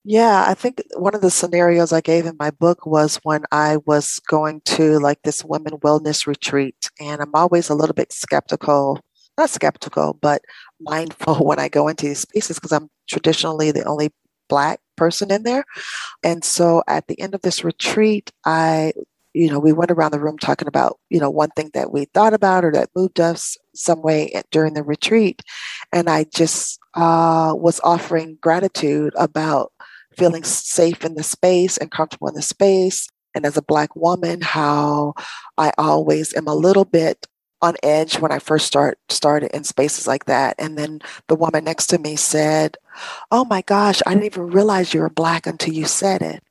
Yeah, 0.05 0.45
I 0.47 0.53
think 0.53 0.81
one 0.95 1.13
of 1.13 1.21
the 1.21 1.29
scenarios 1.29 1.91
I 1.91 2.01
gave 2.01 2.25
in 2.25 2.35
my 2.39 2.51
book 2.51 2.85
was 2.85 3.19
when 3.23 3.43
I 3.51 3.77
was 3.85 4.19
going 4.27 4.61
to 4.65 4.97
like 4.99 5.21
this 5.23 5.43
women 5.43 5.73
wellness 5.79 6.25
retreat, 6.25 6.89
and 6.99 7.21
I'm 7.21 7.35
always 7.35 7.69
a 7.69 7.75
little 7.75 7.93
bit 7.93 8.11
skeptical 8.11 8.99
not 9.39 9.49
skeptical, 9.49 10.17
but 10.21 10.43
mindful 10.79 11.35
when 11.45 11.59
I 11.59 11.69
go 11.69 11.87
into 11.87 12.05
these 12.05 12.19
spaces 12.19 12.57
because 12.57 12.73
I'm 12.73 12.89
traditionally 13.07 13.71
the 13.71 13.85
only 13.85 14.11
Black 14.49 14.79
person 14.99 15.31
in 15.31 15.43
there. 15.43 15.63
And 16.23 16.43
so 16.43 16.83
at 16.87 17.07
the 17.07 17.19
end 17.19 17.33
of 17.33 17.41
this 17.41 17.63
retreat, 17.63 18.31
I, 18.45 18.93
you 19.33 19.49
know, 19.49 19.59
we 19.59 19.73
went 19.73 19.91
around 19.91 20.11
the 20.11 20.19
room 20.19 20.37
talking 20.37 20.67
about, 20.67 20.99
you 21.09 21.19
know, 21.19 21.29
one 21.29 21.51
thing 21.51 21.71
that 21.73 21.91
we 21.91 22.05
thought 22.05 22.33
about 22.33 22.65
or 22.65 22.71
that 22.73 22.89
moved 22.95 23.19
us 23.19 23.57
some 23.73 24.01
way 24.01 24.19
during 24.51 24.73
the 24.73 24.83
retreat. 24.83 25.41
And 25.93 26.09
I 26.09 26.25
just 26.35 26.79
uh, 26.95 27.53
was 27.55 27.79
offering 27.83 28.37
gratitude 28.41 29.13
about 29.17 29.71
feeling 30.17 30.43
safe 30.43 31.05
in 31.05 31.15
the 31.15 31.23
space 31.23 31.77
and 31.77 31.91
comfortable 31.91 32.27
in 32.27 32.35
the 32.35 32.41
space. 32.41 33.07
And 33.35 33.45
as 33.45 33.57
a 33.57 33.61
Black 33.61 33.95
woman, 33.95 34.41
how 34.41 35.13
I 35.57 35.71
always 35.77 36.35
am 36.35 36.47
a 36.47 36.55
little 36.55 36.85
bit 36.85 37.27
on 37.61 37.75
edge 37.83 38.19
when 38.19 38.31
I 38.31 38.39
first 38.39 38.65
start 38.65 38.99
started 39.09 39.55
in 39.55 39.63
spaces 39.63 40.07
like 40.07 40.25
that. 40.25 40.55
And 40.59 40.77
then 40.77 41.01
the 41.27 41.35
woman 41.35 41.63
next 41.63 41.87
to 41.87 41.97
me 41.97 42.15
said, 42.15 42.77
Oh 43.31 43.45
my 43.45 43.61
gosh, 43.61 44.01
I 44.05 44.13
didn't 44.13 44.25
even 44.25 44.47
realize 44.47 44.93
you 44.93 45.01
were 45.01 45.09
black 45.09 45.47
until 45.47 45.73
you 45.73 45.85
said 45.85 46.21
it. 46.21 46.43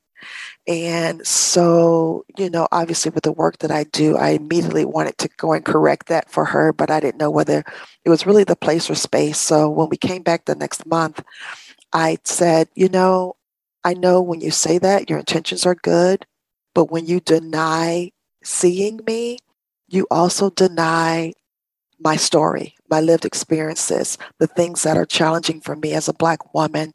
And 0.67 1.25
so, 1.25 2.25
you 2.37 2.49
know, 2.49 2.67
obviously 2.71 3.11
with 3.11 3.23
the 3.23 3.31
work 3.31 3.57
that 3.59 3.71
I 3.71 3.85
do, 3.85 4.17
I 4.17 4.31
immediately 4.31 4.85
wanted 4.85 5.17
to 5.19 5.29
go 5.37 5.53
and 5.53 5.65
correct 5.65 6.07
that 6.07 6.29
for 6.29 6.45
her, 6.45 6.71
but 6.71 6.91
I 6.91 6.99
didn't 6.99 7.19
know 7.19 7.31
whether 7.31 7.63
it 8.05 8.09
was 8.09 8.27
really 8.27 8.43
the 8.43 8.55
place 8.55 8.89
or 8.89 8.95
space. 8.95 9.39
So 9.39 9.69
when 9.69 9.89
we 9.89 9.97
came 9.97 10.21
back 10.21 10.45
the 10.45 10.55
next 10.55 10.85
month, 10.85 11.23
I 11.91 12.19
said, 12.23 12.69
you 12.75 12.89
know, 12.89 13.35
I 13.83 13.93
know 13.93 14.21
when 14.21 14.41
you 14.41 14.51
say 14.51 14.77
that 14.77 15.09
your 15.09 15.19
intentions 15.19 15.65
are 15.65 15.75
good, 15.75 16.25
but 16.75 16.91
when 16.91 17.05
you 17.07 17.19
deny 17.19 18.11
seeing 18.43 18.99
me, 19.07 19.39
you 19.89 20.07
also 20.09 20.49
deny 20.49 21.33
my 21.99 22.15
story, 22.15 22.75
my 22.89 23.01
lived 23.01 23.25
experiences, 23.25 24.17
the 24.39 24.47
things 24.47 24.83
that 24.83 24.97
are 24.97 25.05
challenging 25.05 25.59
for 25.59 25.75
me 25.75 25.93
as 25.93 26.07
a 26.07 26.13
Black 26.13 26.53
woman 26.53 26.93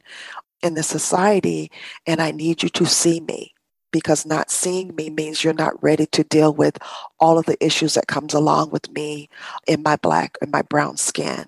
in 0.63 0.73
this 0.73 0.87
society. 0.87 1.71
And 2.07 2.21
I 2.21 2.31
need 2.31 2.63
you 2.63 2.69
to 2.69 2.85
see 2.85 3.19
me 3.19 3.53
because 3.91 4.25
not 4.25 4.51
seeing 4.51 4.93
me 4.95 5.09
means 5.09 5.43
you're 5.43 5.53
not 5.53 5.81
ready 5.81 6.05
to 6.07 6.23
deal 6.25 6.53
with 6.53 6.77
all 7.19 7.37
of 7.37 7.45
the 7.45 7.63
issues 7.63 7.93
that 7.93 8.07
comes 8.07 8.33
along 8.33 8.71
with 8.71 8.91
me 8.91 9.29
in 9.67 9.83
my 9.83 9.95
black 9.95 10.37
and 10.41 10.51
my 10.51 10.61
brown 10.63 10.97
skin. 10.97 11.45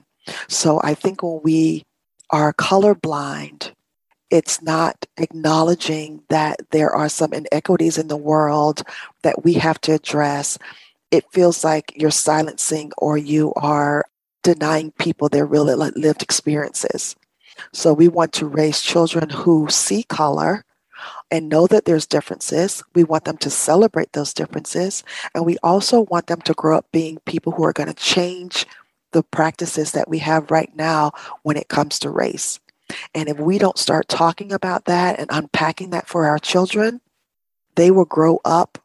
So 0.48 0.80
I 0.84 0.94
think 0.94 1.22
when 1.22 1.42
we 1.44 1.84
are 2.30 2.54
colorblind, 2.54 3.72
it's 4.30 4.62
not 4.62 5.06
acknowledging 5.18 6.22
that 6.30 6.60
there 6.72 6.92
are 6.92 7.10
some 7.10 7.34
inequities 7.34 7.98
in 7.98 8.08
the 8.08 8.18
world 8.18 8.84
that 9.24 9.44
we 9.44 9.54
have 9.54 9.82
to 9.82 9.94
address. 9.94 10.58
It 11.12 11.26
feels 11.32 11.64
like 11.64 11.94
you're 11.96 12.12
silencing 12.12 12.92
or 12.98 13.18
you 13.18 13.54
are 13.56 14.06
denying 14.44 14.92
people 14.92 15.30
their 15.30 15.46
real 15.46 15.66
lived 15.66 16.22
experiences. 16.22 17.16
So 17.74 17.94
we 17.94 18.08
want 18.08 18.34
to 18.34 18.48
raise 18.48 18.82
children 18.82 19.30
who 19.30 19.68
see 19.70 20.04
color 20.04 20.64
and 21.32 21.50
know 21.50 21.68
that 21.68 21.86
there's 21.86 22.06
differences. 22.06 22.84
We 22.96 23.04
want 23.04 23.26
them 23.26 23.38
to 23.38 23.50
celebrate 23.50 24.14
those 24.14 24.34
differences. 24.34 25.04
And 25.34 25.46
we 25.46 25.58
also 25.64 26.02
want 26.02 26.28
them 26.28 26.42
to 26.42 26.54
grow 26.54 26.78
up 26.78 26.88
being 26.92 27.20
people 27.26 27.52
who 27.52 27.64
are 27.64 27.74
going 27.74 27.90
to 27.90 27.96
change 27.96 28.66
the 29.12 29.24
practices 29.24 29.92
that 29.94 30.10
we 30.10 30.20
have 30.20 30.52
right 30.52 30.74
now 30.76 31.12
when 31.44 31.58
it 31.58 31.70
comes 31.70 32.00
to 32.00 32.10
race. 32.10 32.60
And 33.14 33.28
if 33.28 33.40
we 33.40 33.58
don't 33.58 33.78
start 33.78 34.08
talking 34.08 34.52
about 34.52 34.86
that 34.86 35.20
and 35.20 35.28
unpacking 35.30 35.90
that 35.92 36.08
for 36.08 36.26
our 36.26 36.40
children, 36.40 37.02
they 37.76 37.92
will 37.92 38.06
grow 38.06 38.40
up 38.46 38.78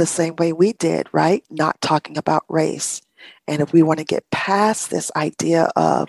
the 0.00 0.06
same 0.06 0.34
way 0.36 0.52
we 0.52 0.72
did, 0.72 1.08
right? 1.12 1.44
Not 1.50 1.80
talking 1.82 2.16
about 2.16 2.44
race. 2.48 3.02
And 3.46 3.60
if 3.60 3.72
we 3.72 3.82
want 3.82 3.98
to 3.98 4.04
get 4.04 4.30
past 4.30 4.88
this 4.88 5.12
idea 5.14 5.70
of 5.76 6.08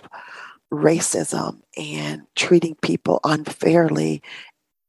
racism 0.72 1.60
and 1.78 2.22
treating 2.38 2.76
people 2.76 3.20
unfairly, 3.26 4.24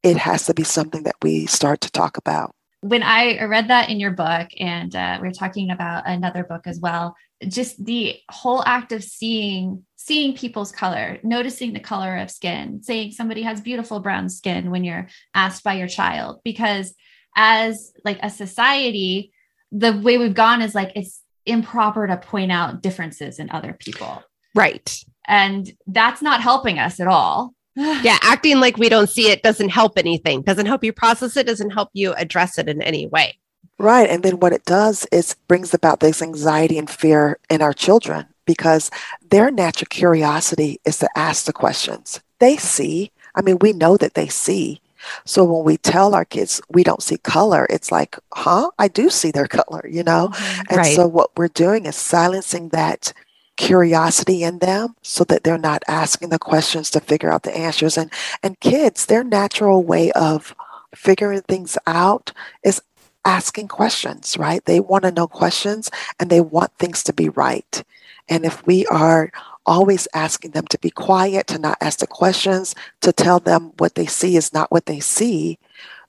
it 0.03 0.15
has 0.15 0.45
to 0.45 0.53
be 0.53 0.63
something 0.63 1.03
that 1.03 1.17
we 1.21 1.45
start 1.47 1.81
to 1.81 1.91
talk 1.91 2.17
about. 2.17 2.55
When 2.79 3.03
I 3.03 3.43
read 3.43 3.67
that 3.67 3.89
in 3.89 3.99
your 3.99 4.11
book, 4.11 4.47
and 4.57 4.95
uh, 4.95 5.19
we 5.21 5.27
are 5.27 5.31
talking 5.31 5.69
about 5.69 6.03
another 6.05 6.45
book 6.45 6.61
as 6.65 6.79
well, 6.79 7.15
just 7.47 7.83
the 7.83 8.15
whole 8.31 8.63
act 8.65 8.93
of 8.93 9.03
seeing 9.03 9.83
seeing 9.97 10.35
people's 10.35 10.71
color 10.71 11.17
noticing 11.23 11.71
the 11.71 11.79
color 11.79 12.17
of 12.17 12.29
skin 12.29 12.83
saying 12.83 13.11
somebody 13.11 13.41
has 13.41 13.61
beautiful 13.61 14.01
brown 14.01 14.27
skin 14.29 14.69
when 14.69 14.83
you're 14.83 15.07
asked 15.33 15.63
by 15.63 15.73
your 15.73 15.87
child 15.87 16.41
because 16.43 16.93
as 17.35 17.93
like 18.05 18.19
a 18.21 18.29
society 18.29 19.31
the 19.71 19.97
way 19.99 20.17
we've 20.17 20.35
gone 20.35 20.61
is 20.61 20.75
like 20.75 20.91
it's 20.95 21.21
improper 21.45 22.07
to 22.07 22.17
point 22.17 22.51
out 22.51 22.81
differences 22.81 23.39
in 23.39 23.49
other 23.49 23.73
people 23.73 24.23
right 24.55 25.03
and 25.27 25.71
that's 25.87 26.21
not 26.21 26.41
helping 26.41 26.79
us 26.79 26.99
at 26.99 27.07
all 27.07 27.53
yeah 27.75 28.17
acting 28.21 28.59
like 28.59 28.77
we 28.77 28.89
don't 28.89 29.09
see 29.09 29.29
it 29.29 29.43
doesn't 29.43 29.69
help 29.69 29.97
anything 29.97 30.41
doesn't 30.41 30.67
help 30.67 30.83
you 30.83 30.93
process 30.93 31.35
it 31.35 31.47
doesn't 31.47 31.71
help 31.71 31.89
you 31.93 32.13
address 32.13 32.57
it 32.57 32.69
in 32.69 32.81
any 32.81 33.07
way 33.07 33.37
Right. 33.79 34.09
And 34.09 34.23
then 34.23 34.39
what 34.39 34.53
it 34.53 34.65
does 34.65 35.05
is 35.11 35.35
brings 35.47 35.73
about 35.73 35.99
this 35.99 36.21
anxiety 36.21 36.77
and 36.77 36.89
fear 36.89 37.39
in 37.49 37.61
our 37.61 37.73
children 37.73 38.27
because 38.45 38.91
their 39.29 39.51
natural 39.51 39.87
curiosity 39.89 40.79
is 40.85 40.99
to 40.99 41.09
ask 41.17 41.45
the 41.45 41.53
questions. 41.53 42.21
They 42.39 42.57
see, 42.57 43.11
I 43.35 43.41
mean, 43.41 43.57
we 43.59 43.73
know 43.73 43.97
that 43.97 44.13
they 44.13 44.27
see. 44.27 44.81
So 45.25 45.43
when 45.43 45.63
we 45.63 45.77
tell 45.77 46.15
our 46.15 46.25
kids 46.25 46.61
we 46.69 46.83
don't 46.83 47.03
see 47.03 47.17
color, 47.17 47.67
it's 47.69 47.91
like, 47.91 48.17
huh? 48.33 48.71
I 48.79 48.87
do 48.87 49.09
see 49.09 49.31
their 49.31 49.47
color, 49.59 49.85
you 49.87 50.03
know? 50.03 50.29
Mm-hmm. 50.29 50.61
And 50.69 50.77
right. 50.77 50.95
so 50.95 51.07
what 51.07 51.31
we're 51.37 51.47
doing 51.47 51.85
is 51.85 51.95
silencing 51.95 52.69
that 52.69 53.13
curiosity 53.55 54.43
in 54.43 54.59
them 54.59 54.95
so 55.01 55.23
that 55.25 55.43
they're 55.43 55.57
not 55.57 55.83
asking 55.87 56.29
the 56.29 56.39
questions 56.39 56.89
to 56.89 56.99
figure 56.99 57.31
out 57.31 57.43
the 57.43 57.55
answers. 57.55 57.97
And 57.97 58.11
and 58.41 58.59
kids, 58.59 59.05
their 59.05 59.23
natural 59.23 59.83
way 59.83 60.11
of 60.13 60.55
figuring 60.95 61.41
things 61.41 61.77
out 61.87 62.31
is 62.63 62.81
asking 63.25 63.67
questions, 63.67 64.37
right? 64.37 64.63
They 64.65 64.79
want 64.79 65.03
to 65.03 65.11
know 65.11 65.27
questions 65.27 65.89
and 66.19 66.29
they 66.29 66.41
want 66.41 66.71
things 66.77 67.03
to 67.03 67.13
be 67.13 67.29
right. 67.29 67.83
And 68.29 68.45
if 68.45 68.65
we 68.65 68.85
are 68.87 69.31
always 69.65 70.07
asking 70.13 70.51
them 70.51 70.67
to 70.67 70.77
be 70.79 70.89
quiet, 70.89 71.47
to 71.47 71.59
not 71.59 71.77
ask 71.81 71.99
the 71.99 72.07
questions, 72.07 72.75
to 73.01 73.11
tell 73.11 73.39
them 73.39 73.73
what 73.77 73.95
they 73.95 74.05
see 74.05 74.35
is 74.35 74.53
not 74.53 74.71
what 74.71 74.85
they 74.85 74.99
see, 74.99 75.59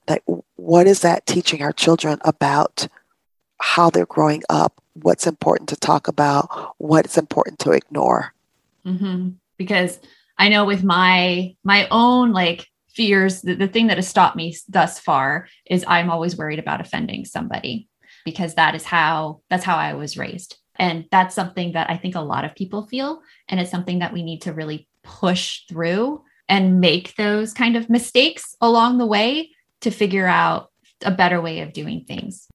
that 0.07 0.21
what 0.55 0.87
is 0.87 1.01
that 1.01 1.25
teaching 1.25 1.61
our 1.61 1.73
children 1.73 2.19
about 2.23 2.87
how 3.59 3.89
they're 3.89 4.05
growing 4.05 4.43
up, 4.49 4.81
what's 4.93 5.27
important 5.27 5.69
to 5.69 5.75
talk 5.75 6.07
about, 6.07 6.75
what's 6.77 7.17
important 7.17 7.59
to 7.59 7.71
ignore? 7.71 8.33
Mm-hmm. 8.85 9.29
Because 9.57 9.99
I 10.37 10.49
know 10.49 10.65
with 10.65 10.83
my 10.83 11.55
my 11.63 11.87
own 11.89 12.33
like 12.33 12.67
fears 12.95 13.41
the, 13.41 13.55
the 13.55 13.67
thing 13.67 13.87
that 13.87 13.97
has 13.97 14.07
stopped 14.07 14.35
me 14.35 14.55
thus 14.69 14.99
far 14.99 15.47
is 15.65 15.83
i'm 15.87 16.09
always 16.09 16.37
worried 16.37 16.59
about 16.59 16.81
offending 16.81 17.25
somebody 17.25 17.87
because 18.23 18.55
that 18.55 18.73
is 18.73 18.83
how 18.83 19.41
that's 19.49 19.65
how 19.65 19.75
i 19.75 19.93
was 19.93 20.17
raised 20.17 20.57
and 20.77 21.05
that's 21.11 21.35
something 21.35 21.73
that 21.73 21.89
i 21.89 21.97
think 21.97 22.15
a 22.15 22.21
lot 22.21 22.45
of 22.45 22.55
people 22.55 22.85
feel 22.87 23.21
and 23.49 23.59
it's 23.59 23.71
something 23.71 23.99
that 23.99 24.13
we 24.13 24.23
need 24.23 24.41
to 24.41 24.53
really 24.53 24.87
push 25.03 25.61
through 25.67 26.21
and 26.47 26.79
make 26.79 27.15
those 27.15 27.53
kind 27.53 27.75
of 27.75 27.89
mistakes 27.89 28.55
along 28.61 28.97
the 28.97 29.05
way 29.05 29.49
to 29.81 29.91
figure 29.91 30.27
out 30.27 30.71
a 31.03 31.11
better 31.11 31.41
way 31.41 31.61
of 31.61 31.73
doing 31.73 32.03
things 32.05 32.47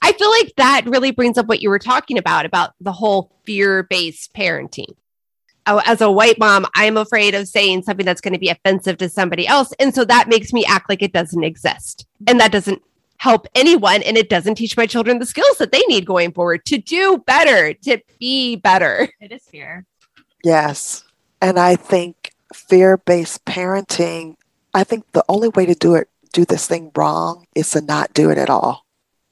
I 0.00 0.12
feel 0.12 0.30
like 0.30 0.52
that 0.56 0.82
really 0.86 1.10
brings 1.10 1.38
up 1.38 1.46
what 1.46 1.60
you 1.60 1.70
were 1.70 1.80
talking 1.80 2.18
about 2.18 2.46
about 2.46 2.72
the 2.80 2.92
whole 2.92 3.36
fear-based 3.44 4.32
parenting 4.32 4.94
oh, 5.68 5.82
as 5.84 6.00
a 6.00 6.10
white 6.10 6.38
mom, 6.38 6.66
I'm 6.74 6.96
afraid 6.96 7.34
of 7.34 7.46
saying 7.46 7.82
something 7.82 8.04
that's 8.04 8.20
going 8.20 8.32
to 8.32 8.40
be 8.40 8.48
offensive 8.48 8.96
to 8.98 9.08
somebody 9.08 9.46
else. 9.46 9.72
And 9.78 9.94
so 9.94 10.04
that 10.06 10.28
makes 10.28 10.52
me 10.52 10.64
act 10.64 10.88
like 10.88 11.02
it 11.02 11.12
doesn't 11.12 11.44
exist. 11.44 12.06
And 12.26 12.40
that 12.40 12.50
doesn't 12.50 12.82
help 13.18 13.46
anyone. 13.54 14.02
And 14.02 14.16
it 14.16 14.28
doesn't 14.28 14.54
teach 14.54 14.76
my 14.76 14.86
children 14.86 15.18
the 15.18 15.26
skills 15.26 15.58
that 15.58 15.72
they 15.72 15.82
need 15.88 16.06
going 16.06 16.32
forward 16.32 16.64
to 16.66 16.78
do 16.78 17.18
better, 17.26 17.74
to 17.74 17.98
be 18.18 18.56
better. 18.56 19.08
It 19.20 19.32
is 19.32 19.42
fear. 19.42 19.84
Yes. 20.42 21.04
And 21.42 21.58
I 21.58 21.76
think 21.76 22.32
fear 22.54 22.96
based 22.96 23.44
parenting, 23.44 24.36
I 24.72 24.84
think 24.84 25.04
the 25.12 25.24
only 25.28 25.48
way 25.48 25.66
to 25.66 25.74
do 25.74 25.94
it, 25.94 26.08
do 26.32 26.44
this 26.44 26.66
thing 26.66 26.90
wrong 26.96 27.46
is 27.54 27.70
to 27.72 27.80
not 27.80 28.14
do 28.14 28.30
it 28.30 28.38
at 28.38 28.50
all. 28.50 28.84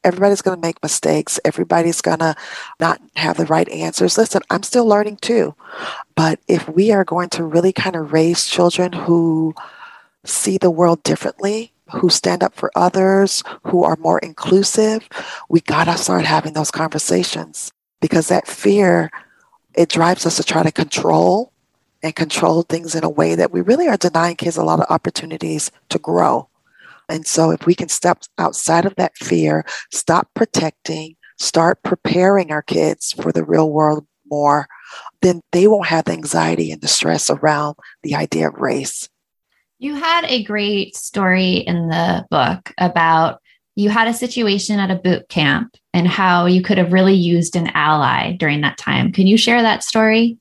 Everybody's 0.04 0.42
going 0.42 0.56
to 0.56 0.66
make 0.66 0.82
mistakes. 0.82 1.40
Everybody's 1.44 2.00
going 2.00 2.20
to 2.20 2.36
not 2.78 3.00
have 3.16 3.36
the 3.36 3.46
right 3.46 3.68
answers. 3.68 4.16
Listen, 4.16 4.40
I'm 4.50 4.62
still 4.62 4.86
learning 4.86 5.16
too. 5.16 5.54
But 6.14 6.38
if 6.46 6.68
we 6.68 6.92
are 6.92 7.04
going 7.04 7.28
to 7.30 7.44
really 7.44 7.72
kind 7.72 7.96
of 7.96 8.12
raise 8.12 8.46
children 8.46 8.92
who 8.92 9.54
see 10.24 10.58
the 10.58 10.70
world 10.70 11.02
differently, 11.02 11.72
who 11.92 12.08
stand 12.08 12.42
up 12.42 12.54
for 12.54 12.70
others, 12.74 13.42
who 13.64 13.84
are 13.84 13.96
more 13.96 14.18
inclusive, 14.18 15.08
we 15.48 15.60
got 15.60 15.84
to 15.84 15.96
start 15.96 16.24
having 16.24 16.52
those 16.52 16.70
conversations 16.70 17.72
because 18.00 18.28
that 18.28 18.46
fear, 18.46 19.10
it 19.74 19.88
drives 19.88 20.26
us 20.26 20.36
to 20.36 20.44
try 20.44 20.62
to 20.62 20.72
control 20.72 21.52
and 22.02 22.14
control 22.14 22.62
things 22.62 22.94
in 22.94 23.04
a 23.04 23.10
way 23.10 23.34
that 23.34 23.52
we 23.52 23.60
really 23.60 23.88
are 23.88 23.96
denying 23.96 24.36
kids 24.36 24.56
a 24.56 24.64
lot 24.64 24.80
of 24.80 24.86
opportunities 24.90 25.70
to 25.88 25.98
grow. 25.98 26.48
And 27.08 27.26
so, 27.26 27.50
if 27.50 27.66
we 27.66 27.74
can 27.74 27.88
step 27.88 28.22
outside 28.38 28.84
of 28.84 28.96
that 28.96 29.16
fear, 29.16 29.64
stop 29.92 30.28
protecting, 30.34 31.16
start 31.38 31.82
preparing 31.84 32.50
our 32.50 32.62
kids 32.62 33.12
for 33.12 33.30
the 33.32 33.44
real 33.44 33.70
world 33.70 34.06
more, 34.28 34.66
then 35.22 35.40
they 35.52 35.68
won't 35.68 35.86
have 35.86 36.06
the 36.06 36.12
anxiety 36.12 36.72
and 36.72 36.80
the 36.80 36.88
stress 36.88 37.30
around 37.30 37.76
the 38.02 38.14
idea 38.14 38.48
of 38.48 38.54
race. 38.54 39.08
You 39.78 39.94
had 39.94 40.24
a 40.24 40.42
great 40.42 40.96
story 40.96 41.56
in 41.56 41.88
the 41.88 42.26
book 42.30 42.72
about 42.78 43.40
you 43.74 43.90
had 43.90 44.08
a 44.08 44.14
situation 44.14 44.78
at 44.78 44.90
a 44.90 44.96
boot 44.96 45.28
camp 45.28 45.76
and 45.92 46.08
how 46.08 46.46
you 46.46 46.62
could 46.62 46.78
have 46.78 46.94
really 46.94 47.14
used 47.14 47.56
an 47.56 47.68
ally 47.74 48.32
during 48.32 48.62
that 48.62 48.78
time. 48.78 49.12
Can 49.12 49.26
you 49.26 49.36
share 49.36 49.60
that 49.60 49.84
story? 49.84 50.38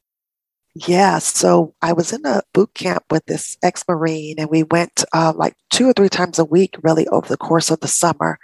Yeah, 0.74 1.20
so 1.20 1.74
I 1.82 1.94
was 1.94 2.12
in 2.12 2.26
a 2.26 2.44
boot 2.54 2.74
camp 2.74 3.04
with 3.10 3.26
this 3.26 3.58
ex 3.64 3.84
Marine, 3.88 4.36
and 4.40 4.50
we 4.50 4.64
went 4.64 5.06
uh, 5.14 5.32
like 5.34 5.56
two 5.70 5.88
or 5.88 5.94
three 5.94 6.10
times 6.10 6.38
a 6.38 6.44
week, 6.44 6.76
really, 6.84 7.08
over 7.08 7.28
the 7.28 7.38
course 7.38 7.72
of 7.72 7.80
the 7.80 7.88
summer. 7.88 8.38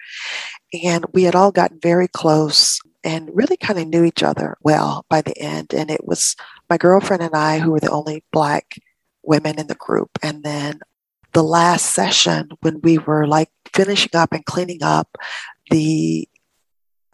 And 0.83 1.05
we 1.13 1.23
had 1.23 1.35
all 1.35 1.51
gotten 1.51 1.79
very 1.81 2.07
close 2.07 2.79
and 3.03 3.29
really 3.33 3.57
kind 3.57 3.79
of 3.79 3.87
knew 3.87 4.05
each 4.05 4.23
other 4.23 4.57
well 4.61 5.05
by 5.09 5.21
the 5.21 5.37
end. 5.37 5.73
And 5.73 5.91
it 5.91 6.05
was 6.05 6.37
my 6.69 6.77
girlfriend 6.77 7.21
and 7.21 7.35
I 7.35 7.59
who 7.59 7.71
were 7.71 7.81
the 7.81 7.91
only 7.91 8.23
Black 8.31 8.77
women 9.23 9.59
in 9.59 9.67
the 9.67 9.75
group. 9.75 10.09
And 10.21 10.43
then 10.43 10.79
the 11.33 11.43
last 11.43 11.87
session, 11.87 12.49
when 12.61 12.81
we 12.81 12.97
were 12.97 13.27
like 13.27 13.49
finishing 13.73 14.15
up 14.15 14.33
and 14.33 14.45
cleaning 14.45 14.83
up, 14.83 15.17
the 15.69 16.27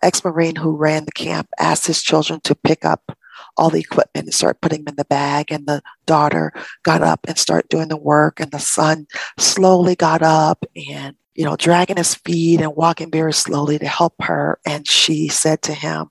ex 0.01 0.23
Marine 0.23 0.55
who 0.55 0.75
ran 0.75 1.05
the 1.05 1.11
camp 1.11 1.49
asked 1.59 1.87
his 1.87 2.01
children 2.01 2.39
to 2.43 2.55
pick 2.55 2.85
up 2.85 3.17
all 3.55 3.69
the 3.69 3.79
equipment 3.79 4.25
and 4.27 4.33
start 4.33 4.61
putting 4.61 4.83
them 4.83 4.93
in 4.93 4.95
the 4.95 5.05
bag. 5.05 5.51
And 5.51 5.67
the 5.67 5.81
daughter 6.05 6.53
got 6.83 7.01
up 7.01 7.21
and 7.27 7.37
started 7.37 7.69
doing 7.69 7.87
the 7.87 7.97
work. 7.97 8.39
And 8.39 8.51
the 8.51 8.59
son 8.59 9.07
slowly 9.37 9.95
got 9.95 10.21
up 10.21 10.65
and, 10.75 11.15
you 11.35 11.45
know, 11.45 11.55
dragging 11.55 11.97
his 11.97 12.15
feet 12.15 12.61
and 12.61 12.75
walking 12.75 13.11
very 13.11 13.33
slowly 13.33 13.79
to 13.79 13.87
help 13.87 14.15
her. 14.21 14.59
And 14.65 14.87
she 14.87 15.27
said 15.27 15.61
to 15.63 15.73
him, 15.73 16.09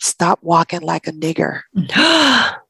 Stop 0.00 0.40
walking 0.42 0.80
like 0.80 1.06
a 1.06 1.12
nigger. 1.12 1.62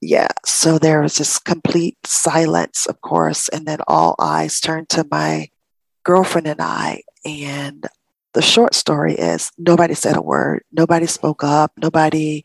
yeah. 0.00 0.28
So 0.44 0.78
there 0.78 1.00
was 1.00 1.16
this 1.16 1.38
complete 1.38 1.96
silence, 2.04 2.86
of 2.86 3.00
course. 3.00 3.48
And 3.48 3.66
then 3.66 3.78
all 3.86 4.14
eyes 4.18 4.60
turned 4.60 4.88
to 4.90 5.06
my 5.10 5.48
girlfriend 6.04 6.46
and 6.46 6.60
I. 6.60 7.02
And 7.24 7.86
the 8.34 8.42
short 8.42 8.74
story 8.74 9.14
is 9.14 9.50
nobody 9.56 9.94
said 9.94 10.16
a 10.16 10.22
word. 10.22 10.62
Nobody 10.72 11.06
spoke 11.06 11.42
up. 11.42 11.72
Nobody 11.76 12.44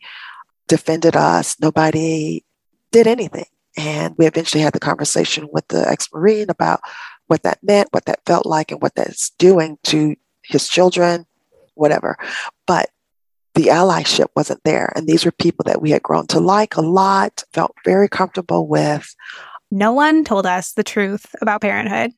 defended 0.68 1.16
us. 1.16 1.56
Nobody 1.60 2.44
did 2.92 3.06
anything. 3.06 3.46
And 3.76 4.14
we 4.16 4.26
eventually 4.26 4.62
had 4.62 4.72
the 4.72 4.80
conversation 4.80 5.48
with 5.52 5.66
the 5.68 5.88
ex 5.88 6.08
Marine 6.12 6.50
about 6.50 6.80
what 7.26 7.42
that 7.42 7.62
meant, 7.62 7.88
what 7.92 8.06
that 8.06 8.24
felt 8.26 8.46
like, 8.46 8.72
and 8.72 8.82
what 8.82 8.94
that's 8.94 9.30
doing 9.30 9.78
to 9.84 10.16
his 10.42 10.68
children, 10.68 11.26
whatever. 11.74 12.16
But 12.66 12.90
the 13.60 13.68
allyship 13.68 14.28
wasn't 14.34 14.64
there. 14.64 14.90
And 14.96 15.06
these 15.06 15.24
were 15.26 15.32
people 15.32 15.64
that 15.66 15.82
we 15.82 15.90
had 15.90 16.02
grown 16.02 16.26
to 16.28 16.40
like 16.40 16.76
a 16.76 16.80
lot, 16.80 17.44
felt 17.52 17.74
very 17.84 18.08
comfortable 18.08 18.66
with. 18.66 19.14
No 19.70 19.92
one 19.92 20.24
told 20.24 20.46
us 20.46 20.72
the 20.72 20.82
truth 20.82 21.26
about 21.42 21.60
parenthood. 21.60 22.12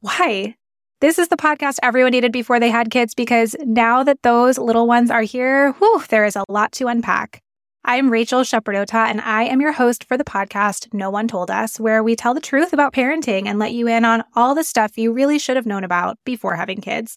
Why? 0.00 0.54
This 1.00 1.18
is 1.18 1.28
the 1.28 1.36
podcast 1.36 1.78
everyone 1.82 2.12
needed 2.12 2.30
before 2.30 2.60
they 2.60 2.68
had 2.68 2.90
kids 2.90 3.14
because 3.14 3.56
now 3.64 4.04
that 4.04 4.22
those 4.22 4.58
little 4.58 4.86
ones 4.86 5.10
are 5.10 5.22
here, 5.22 5.72
whew, 5.72 6.02
there 6.10 6.26
is 6.26 6.36
a 6.36 6.44
lot 6.48 6.72
to 6.72 6.88
unpack. 6.88 7.42
I'm 7.84 8.10
Rachel 8.10 8.42
Shepardota, 8.42 9.06
and 9.08 9.20
I 9.22 9.44
am 9.44 9.60
your 9.60 9.72
host 9.72 10.04
for 10.04 10.16
the 10.16 10.24
podcast 10.24 10.92
No 10.92 11.10
One 11.10 11.26
Told 11.26 11.50
Us, 11.50 11.80
where 11.80 12.02
we 12.02 12.14
tell 12.14 12.34
the 12.34 12.40
truth 12.40 12.72
about 12.72 12.92
parenting 12.92 13.46
and 13.46 13.58
let 13.58 13.72
you 13.72 13.88
in 13.88 14.04
on 14.04 14.22
all 14.36 14.54
the 14.54 14.62
stuff 14.62 14.98
you 14.98 15.10
really 15.10 15.38
should 15.38 15.56
have 15.56 15.66
known 15.66 15.84
about 15.84 16.18
before 16.24 16.54
having 16.54 16.80
kids. 16.80 17.16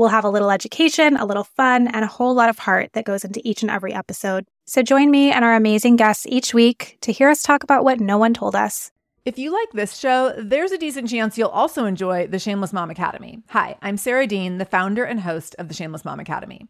We'll 0.00 0.08
have 0.08 0.24
a 0.24 0.30
little 0.30 0.50
education, 0.50 1.18
a 1.18 1.26
little 1.26 1.44
fun, 1.44 1.86
and 1.86 2.02
a 2.02 2.08
whole 2.08 2.32
lot 2.32 2.48
of 2.48 2.60
heart 2.60 2.94
that 2.94 3.04
goes 3.04 3.22
into 3.22 3.46
each 3.46 3.60
and 3.60 3.70
every 3.70 3.92
episode. 3.92 4.46
So 4.64 4.80
join 4.80 5.10
me 5.10 5.30
and 5.30 5.44
our 5.44 5.54
amazing 5.54 5.96
guests 5.96 6.24
each 6.26 6.54
week 6.54 6.96
to 7.02 7.12
hear 7.12 7.28
us 7.28 7.42
talk 7.42 7.62
about 7.62 7.84
what 7.84 8.00
no 8.00 8.16
one 8.16 8.32
told 8.32 8.56
us. 8.56 8.92
If 9.26 9.38
you 9.38 9.52
like 9.52 9.72
this 9.72 9.98
show, 9.98 10.32
there's 10.38 10.72
a 10.72 10.78
decent 10.78 11.10
chance 11.10 11.36
you'll 11.36 11.50
also 11.50 11.84
enjoy 11.84 12.26
the 12.26 12.38
Shameless 12.38 12.72
Mom 12.72 12.88
Academy. 12.88 13.42
Hi, 13.50 13.76
I'm 13.82 13.98
Sarah 13.98 14.26
Dean, 14.26 14.56
the 14.56 14.64
founder 14.64 15.04
and 15.04 15.20
host 15.20 15.54
of 15.58 15.68
the 15.68 15.74
Shameless 15.74 16.06
Mom 16.06 16.18
Academy. 16.18 16.66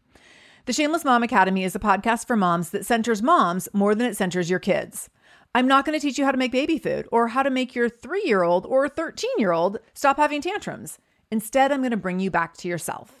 The 0.65 0.73
Shameless 0.73 1.05
Mom 1.05 1.23
Academy 1.23 1.63
is 1.63 1.73
a 1.73 1.79
podcast 1.79 2.27
for 2.27 2.35
moms 2.35 2.71
that 2.71 2.85
centers 2.85 3.23
moms 3.23 3.69
more 3.71 3.95
than 3.95 4.07
it 4.07 4.17
centers 4.17 4.49
your 4.49 4.59
kids. 4.59 5.09
I'm 5.55 5.69
not 5.69 5.85
going 5.85 5.97
to 5.97 6.05
teach 6.05 6.17
you 6.17 6.25
how 6.25 6.31
to 6.31 6.37
make 6.37 6.51
baby 6.51 6.77
food 6.77 7.07
or 7.13 7.29
how 7.29 7.43
to 7.43 7.49
make 7.49 7.75
your 7.75 7.87
three 7.87 8.23
year 8.25 8.43
old 8.43 8.65
or 8.65 8.89
13 8.89 9.31
year 9.37 9.53
old 9.53 9.79
stop 9.93 10.17
having 10.17 10.41
tantrums. 10.41 10.99
Instead, 11.31 11.71
I'm 11.71 11.79
going 11.79 11.91
to 11.91 11.97
bring 11.97 12.19
you 12.19 12.29
back 12.29 12.57
to 12.57 12.67
yourself. 12.67 13.20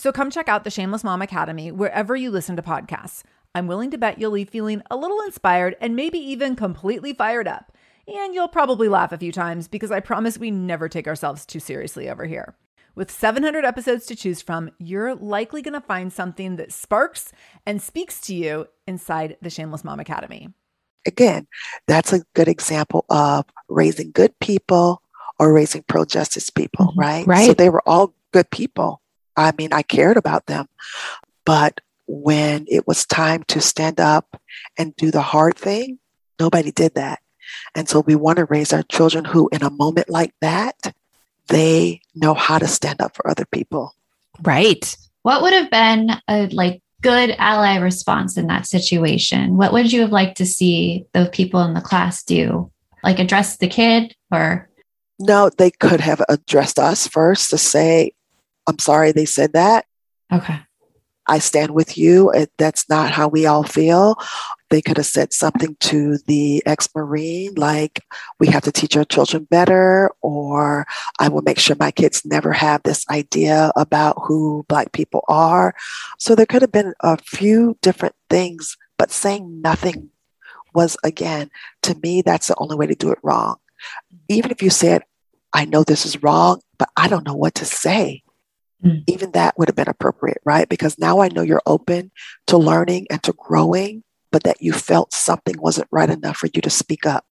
So 0.00 0.12
come 0.12 0.30
check 0.30 0.48
out 0.48 0.64
the 0.64 0.70
Shameless 0.70 1.04
Mom 1.04 1.20
Academy 1.20 1.70
wherever 1.70 2.16
you 2.16 2.30
listen 2.30 2.56
to 2.56 2.62
podcasts. 2.62 3.22
I'm 3.54 3.66
willing 3.66 3.90
to 3.90 3.98
bet 3.98 4.18
you'll 4.18 4.30
leave 4.30 4.48
feeling 4.48 4.80
a 4.90 4.96
little 4.96 5.20
inspired 5.20 5.76
and 5.78 5.94
maybe 5.94 6.16
even 6.16 6.56
completely 6.56 7.12
fired 7.12 7.46
up. 7.46 7.76
And 8.06 8.32
you'll 8.32 8.48
probably 8.48 8.88
laugh 8.88 9.12
a 9.12 9.18
few 9.18 9.30
times 9.30 9.68
because 9.68 9.90
I 9.90 10.00
promise 10.00 10.38
we 10.38 10.50
never 10.50 10.88
take 10.88 11.06
ourselves 11.06 11.44
too 11.44 11.60
seriously 11.60 12.08
over 12.08 12.24
here. 12.24 12.56
With 12.94 13.10
700 13.10 13.66
episodes 13.66 14.06
to 14.06 14.16
choose 14.16 14.40
from, 14.40 14.70
you're 14.78 15.14
likely 15.14 15.60
going 15.60 15.78
to 15.78 15.86
find 15.86 16.10
something 16.10 16.56
that 16.56 16.72
sparks 16.72 17.30
and 17.66 17.82
speaks 17.82 18.22
to 18.22 18.34
you 18.34 18.68
inside 18.86 19.36
the 19.42 19.50
Shameless 19.50 19.84
Mom 19.84 20.00
Academy. 20.00 20.48
Again, 21.06 21.46
that's 21.86 22.14
a 22.14 22.24
good 22.34 22.48
example 22.48 23.04
of 23.10 23.44
raising 23.68 24.12
good 24.12 24.32
people 24.40 25.02
or 25.38 25.52
raising 25.52 25.82
pro 25.82 26.06
justice 26.06 26.48
people, 26.48 26.86
mm-hmm. 26.86 27.00
right? 27.00 27.26
Right. 27.26 27.46
So 27.48 27.52
they 27.52 27.68
were 27.68 27.86
all 27.86 28.14
good 28.32 28.50
people. 28.50 28.99
I 29.40 29.52
mean, 29.56 29.72
I 29.72 29.82
cared 29.82 30.16
about 30.16 30.46
them. 30.46 30.68
But 31.44 31.80
when 32.06 32.66
it 32.68 32.86
was 32.86 33.06
time 33.06 33.42
to 33.44 33.60
stand 33.60 34.00
up 34.00 34.40
and 34.78 34.94
do 34.96 35.10
the 35.10 35.22
hard 35.22 35.56
thing, 35.56 35.98
nobody 36.38 36.70
did 36.70 36.94
that. 36.94 37.20
And 37.74 37.88
so 37.88 38.00
we 38.00 38.14
want 38.14 38.38
to 38.38 38.44
raise 38.44 38.72
our 38.72 38.82
children 38.84 39.24
who, 39.24 39.48
in 39.52 39.62
a 39.62 39.70
moment 39.70 40.08
like 40.08 40.34
that, 40.40 40.94
they 41.48 42.00
know 42.14 42.34
how 42.34 42.58
to 42.58 42.68
stand 42.68 43.00
up 43.00 43.16
for 43.16 43.28
other 43.28 43.44
people. 43.44 43.94
Right. 44.42 44.96
What 45.22 45.42
would 45.42 45.52
have 45.52 45.70
been 45.70 46.10
a 46.28 46.46
like 46.48 46.82
good 47.02 47.34
ally 47.38 47.76
response 47.78 48.36
in 48.36 48.46
that 48.46 48.66
situation? 48.66 49.56
What 49.56 49.72
would 49.72 49.92
you 49.92 50.02
have 50.02 50.12
liked 50.12 50.36
to 50.38 50.46
see 50.46 51.06
the 51.12 51.28
people 51.32 51.62
in 51.62 51.74
the 51.74 51.80
class 51.80 52.22
do? 52.22 52.70
Like 53.02 53.18
address 53.18 53.56
the 53.56 53.68
kid 53.68 54.14
or 54.30 54.68
no, 55.22 55.50
they 55.50 55.70
could 55.70 56.00
have 56.00 56.22
addressed 56.30 56.78
us 56.78 57.06
first 57.06 57.50
to 57.50 57.58
say, 57.58 58.12
I'm 58.66 58.78
sorry 58.78 59.12
they 59.12 59.26
said 59.26 59.52
that. 59.54 59.86
Okay. 60.32 60.60
I 61.26 61.38
stand 61.38 61.72
with 61.72 61.96
you. 61.96 62.32
That's 62.58 62.88
not 62.88 63.12
how 63.12 63.28
we 63.28 63.46
all 63.46 63.62
feel. 63.62 64.16
They 64.70 64.82
could 64.82 64.96
have 64.96 65.06
said 65.06 65.32
something 65.32 65.76
to 65.80 66.18
the 66.26 66.62
ex 66.66 66.88
Marine, 66.94 67.54
like, 67.54 68.00
we 68.40 68.48
have 68.48 68.64
to 68.64 68.72
teach 68.72 68.96
our 68.96 69.04
children 69.04 69.46
better, 69.50 70.10
or 70.22 70.86
I 71.20 71.28
will 71.28 71.42
make 71.42 71.58
sure 71.58 71.76
my 71.78 71.90
kids 71.92 72.22
never 72.24 72.52
have 72.52 72.82
this 72.82 73.04
idea 73.10 73.70
about 73.76 74.16
who 74.24 74.64
Black 74.68 74.92
people 74.92 75.24
are. 75.28 75.74
So 76.18 76.34
there 76.34 76.46
could 76.46 76.62
have 76.62 76.72
been 76.72 76.94
a 77.00 77.16
few 77.16 77.76
different 77.80 78.14
things, 78.28 78.76
but 78.98 79.12
saying 79.12 79.60
nothing 79.60 80.10
was, 80.74 80.96
again, 81.04 81.50
to 81.82 81.96
me, 82.02 82.22
that's 82.22 82.48
the 82.48 82.56
only 82.58 82.76
way 82.76 82.86
to 82.86 82.94
do 82.94 83.12
it 83.12 83.18
wrong. 83.22 83.56
Even 84.28 84.50
if 84.50 84.62
you 84.62 84.70
said, 84.70 85.02
I 85.52 85.64
know 85.64 85.84
this 85.84 86.06
is 86.06 86.22
wrong, 86.22 86.60
but 86.78 86.88
I 86.96 87.06
don't 87.08 87.26
know 87.26 87.36
what 87.36 87.54
to 87.56 87.64
say. 87.64 88.22
Mm. 88.84 89.04
Even 89.06 89.32
that 89.32 89.58
would 89.58 89.68
have 89.68 89.76
been 89.76 89.88
appropriate, 89.88 90.40
right? 90.44 90.68
Because 90.68 90.98
now 90.98 91.20
I 91.20 91.28
know 91.28 91.42
you're 91.42 91.62
open 91.66 92.10
to 92.46 92.56
learning 92.56 93.06
and 93.10 93.22
to 93.22 93.32
growing, 93.32 94.02
but 94.32 94.44
that 94.44 94.62
you 94.62 94.72
felt 94.72 95.12
something 95.12 95.60
wasn't 95.60 95.88
right 95.90 96.08
enough 96.08 96.38
for 96.38 96.48
you 96.54 96.62
to 96.62 96.70
speak 96.70 97.04
up. 97.06 97.24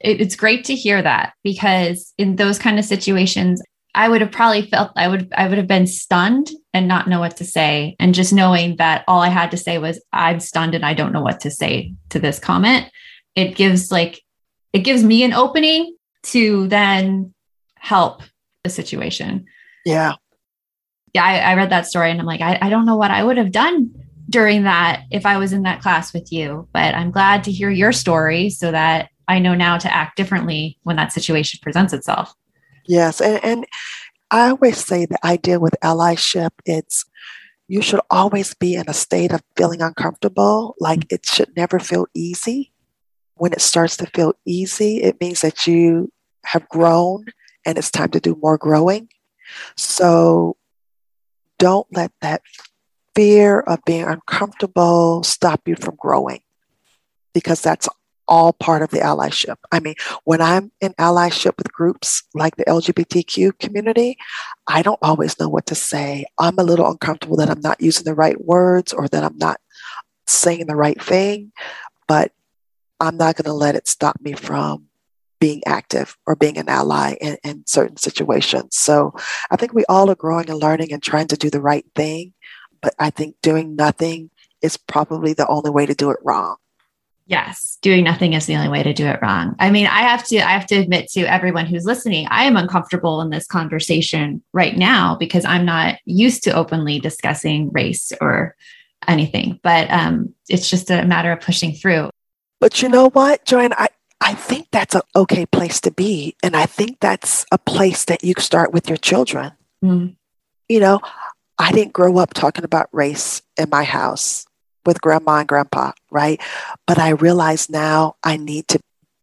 It's 0.00 0.34
great 0.34 0.64
to 0.64 0.74
hear 0.74 1.00
that 1.02 1.34
because 1.44 2.12
in 2.18 2.36
those 2.36 2.58
kind 2.58 2.78
of 2.78 2.84
situations, 2.84 3.62
I 3.94 4.08
would 4.08 4.20
have 4.20 4.32
probably 4.32 4.62
felt 4.62 4.90
I 4.96 5.06
would 5.06 5.32
I 5.36 5.46
would 5.46 5.58
have 5.58 5.68
been 5.68 5.86
stunned 5.86 6.50
and 6.72 6.88
not 6.88 7.08
know 7.08 7.20
what 7.20 7.36
to 7.36 7.44
say. 7.44 7.94
And 8.00 8.14
just 8.14 8.32
knowing 8.32 8.76
that 8.76 9.04
all 9.06 9.20
I 9.20 9.28
had 9.28 9.50
to 9.50 9.56
say 9.56 9.78
was 9.78 10.02
I'm 10.12 10.40
stunned 10.40 10.74
and 10.74 10.84
I 10.84 10.94
don't 10.94 11.12
know 11.12 11.20
what 11.20 11.40
to 11.40 11.50
say 11.50 11.94
to 12.08 12.18
this 12.18 12.38
comment. 12.38 12.86
It 13.36 13.54
gives 13.54 13.92
like 13.92 14.22
it 14.72 14.80
gives 14.80 15.04
me 15.04 15.22
an 15.22 15.34
opening 15.34 15.94
to 16.24 16.66
then 16.68 17.34
help 17.76 18.22
the 18.64 18.70
situation. 18.70 19.44
Yeah 19.84 20.14
yeah, 21.12 21.24
I, 21.24 21.38
I, 21.38 21.54
read 21.54 21.70
that 21.70 21.86
story 21.86 22.10
and 22.10 22.20
I'm 22.20 22.26
like, 22.26 22.40
I, 22.40 22.58
I 22.60 22.70
don't 22.70 22.86
know 22.86 22.96
what 22.96 23.10
I 23.10 23.22
would 23.22 23.36
have 23.36 23.52
done 23.52 23.90
during 24.30 24.62
that 24.62 25.02
if 25.10 25.26
I 25.26 25.36
was 25.36 25.52
in 25.52 25.62
that 25.62 25.82
class 25.82 26.14
with 26.14 26.32
you. 26.32 26.68
But 26.72 26.94
I'm 26.94 27.10
glad 27.10 27.44
to 27.44 27.52
hear 27.52 27.70
your 27.70 27.92
story 27.92 28.48
so 28.48 28.70
that 28.70 29.10
I 29.28 29.38
know 29.38 29.54
now 29.54 29.78
to 29.78 29.94
act 29.94 30.16
differently 30.16 30.78
when 30.82 30.96
that 30.96 31.12
situation 31.12 31.60
presents 31.62 31.92
itself. 31.92 32.34
Yes. 32.86 33.20
And, 33.20 33.44
and 33.44 33.66
I 34.30 34.48
always 34.48 34.78
say 34.78 35.04
the 35.04 35.24
idea 35.24 35.60
with 35.60 35.74
allyship, 35.84 36.50
it's 36.64 37.04
you 37.68 37.82
should 37.82 38.00
always 38.10 38.54
be 38.54 38.74
in 38.74 38.84
a 38.88 38.94
state 38.94 39.32
of 39.32 39.42
feeling 39.56 39.82
uncomfortable. 39.82 40.74
Like 40.80 41.10
it 41.12 41.26
should 41.26 41.54
never 41.56 41.78
feel 41.78 42.06
easy. 42.14 42.72
When 43.34 43.52
it 43.52 43.60
starts 43.60 43.96
to 43.98 44.06
feel 44.06 44.34
easy, 44.46 45.02
it 45.02 45.20
means 45.20 45.42
that 45.42 45.66
you 45.66 46.10
have 46.44 46.68
grown 46.68 47.26
and 47.64 47.78
it's 47.78 47.90
time 47.90 48.10
to 48.10 48.20
do 48.20 48.38
more 48.42 48.58
growing. 48.58 49.08
So 49.76 50.56
don't 51.62 51.86
let 51.92 52.10
that 52.20 52.42
fear 53.14 53.60
of 53.60 53.78
being 53.84 54.02
uncomfortable 54.02 55.22
stop 55.22 55.60
you 55.68 55.76
from 55.76 55.94
growing 55.94 56.40
because 57.34 57.60
that's 57.60 57.88
all 58.26 58.52
part 58.52 58.82
of 58.82 58.90
the 58.90 58.98
allyship. 58.98 59.54
I 59.70 59.78
mean, 59.78 59.94
when 60.24 60.40
I'm 60.40 60.72
in 60.80 60.92
allyship 60.94 61.56
with 61.58 61.72
groups 61.72 62.24
like 62.34 62.56
the 62.56 62.64
LGBTQ 62.64 63.60
community, 63.60 64.16
I 64.66 64.82
don't 64.82 64.98
always 65.02 65.38
know 65.38 65.48
what 65.48 65.66
to 65.66 65.76
say. 65.76 66.24
I'm 66.36 66.58
a 66.58 66.64
little 66.64 66.90
uncomfortable 66.90 67.36
that 67.36 67.50
I'm 67.50 67.60
not 67.60 67.80
using 67.80 68.06
the 68.06 68.14
right 68.14 68.44
words 68.44 68.92
or 68.92 69.06
that 69.06 69.22
I'm 69.22 69.38
not 69.38 69.60
saying 70.26 70.66
the 70.66 70.74
right 70.74 71.00
thing, 71.00 71.52
but 72.08 72.32
I'm 72.98 73.16
not 73.16 73.36
going 73.36 73.44
to 73.44 73.52
let 73.52 73.76
it 73.76 73.86
stop 73.86 74.16
me 74.20 74.32
from 74.32 74.88
being 75.42 75.60
active 75.66 76.16
or 76.24 76.36
being 76.36 76.56
an 76.56 76.68
ally 76.68 77.16
in, 77.20 77.36
in 77.42 77.66
certain 77.66 77.96
situations. 77.96 78.76
So 78.76 79.12
I 79.50 79.56
think 79.56 79.74
we 79.74 79.84
all 79.88 80.08
are 80.08 80.14
growing 80.14 80.48
and 80.48 80.60
learning 80.60 80.92
and 80.92 81.02
trying 81.02 81.26
to 81.26 81.36
do 81.36 81.50
the 81.50 81.60
right 81.60 81.84
thing. 81.96 82.32
But 82.80 82.94
I 83.00 83.10
think 83.10 83.34
doing 83.42 83.74
nothing 83.74 84.30
is 84.60 84.76
probably 84.76 85.32
the 85.32 85.48
only 85.48 85.70
way 85.70 85.84
to 85.84 85.96
do 85.96 86.12
it 86.12 86.20
wrong. 86.22 86.58
Yes, 87.26 87.76
doing 87.82 88.04
nothing 88.04 88.34
is 88.34 88.46
the 88.46 88.54
only 88.54 88.68
way 88.68 88.84
to 88.84 88.92
do 88.92 89.04
it 89.04 89.18
wrong. 89.20 89.56
I 89.58 89.72
mean, 89.72 89.88
I 89.88 90.02
have 90.02 90.22
to 90.28 90.38
I 90.38 90.52
have 90.52 90.66
to 90.66 90.76
admit 90.76 91.10
to 91.10 91.22
everyone 91.22 91.66
who's 91.66 91.86
listening, 91.86 92.28
I 92.30 92.44
am 92.44 92.56
uncomfortable 92.56 93.20
in 93.20 93.30
this 93.30 93.48
conversation 93.48 94.44
right 94.52 94.76
now 94.76 95.16
because 95.16 95.44
I'm 95.44 95.64
not 95.64 95.98
used 96.04 96.44
to 96.44 96.52
openly 96.52 97.00
discussing 97.00 97.68
race 97.72 98.12
or 98.20 98.54
anything. 99.08 99.58
But 99.64 99.90
um, 99.90 100.34
it's 100.48 100.70
just 100.70 100.88
a 100.88 101.04
matter 101.04 101.32
of 101.32 101.40
pushing 101.40 101.72
through. 101.72 102.10
But 102.60 102.80
you 102.80 102.88
know 102.88 103.10
what, 103.10 103.44
Joanne, 103.44 103.72
I, 103.72 103.88
I 104.24 104.34
think 104.34 104.68
that's 104.70 104.94
an 104.94 105.02
okay 105.16 105.46
place 105.46 105.80
to 105.80 105.90
be. 105.90 106.36
And 106.42 106.56
I 106.56 106.66
think 106.66 107.00
that's 107.00 107.44
a 107.50 107.58
place 107.58 108.04
that 108.04 108.22
you 108.22 108.34
start 108.38 108.72
with 108.72 108.88
your 108.88 108.96
children. 108.96 109.52
Mm. 109.84 110.14
You 110.68 110.80
know, 110.80 111.00
I 111.58 111.72
didn't 111.72 111.92
grow 111.92 112.18
up 112.18 112.32
talking 112.32 112.64
about 112.64 112.88
race 112.92 113.42
in 113.58 113.68
my 113.68 113.82
house 113.82 114.46
with 114.86 115.00
grandma 115.00 115.38
and 115.38 115.48
grandpa, 115.48 115.92
right? 116.10 116.40
But 116.86 116.98
I 116.98 117.10
realize 117.10 117.68
now 117.68 118.14
I 118.22 118.36
need 118.36 118.68
to 118.68 118.80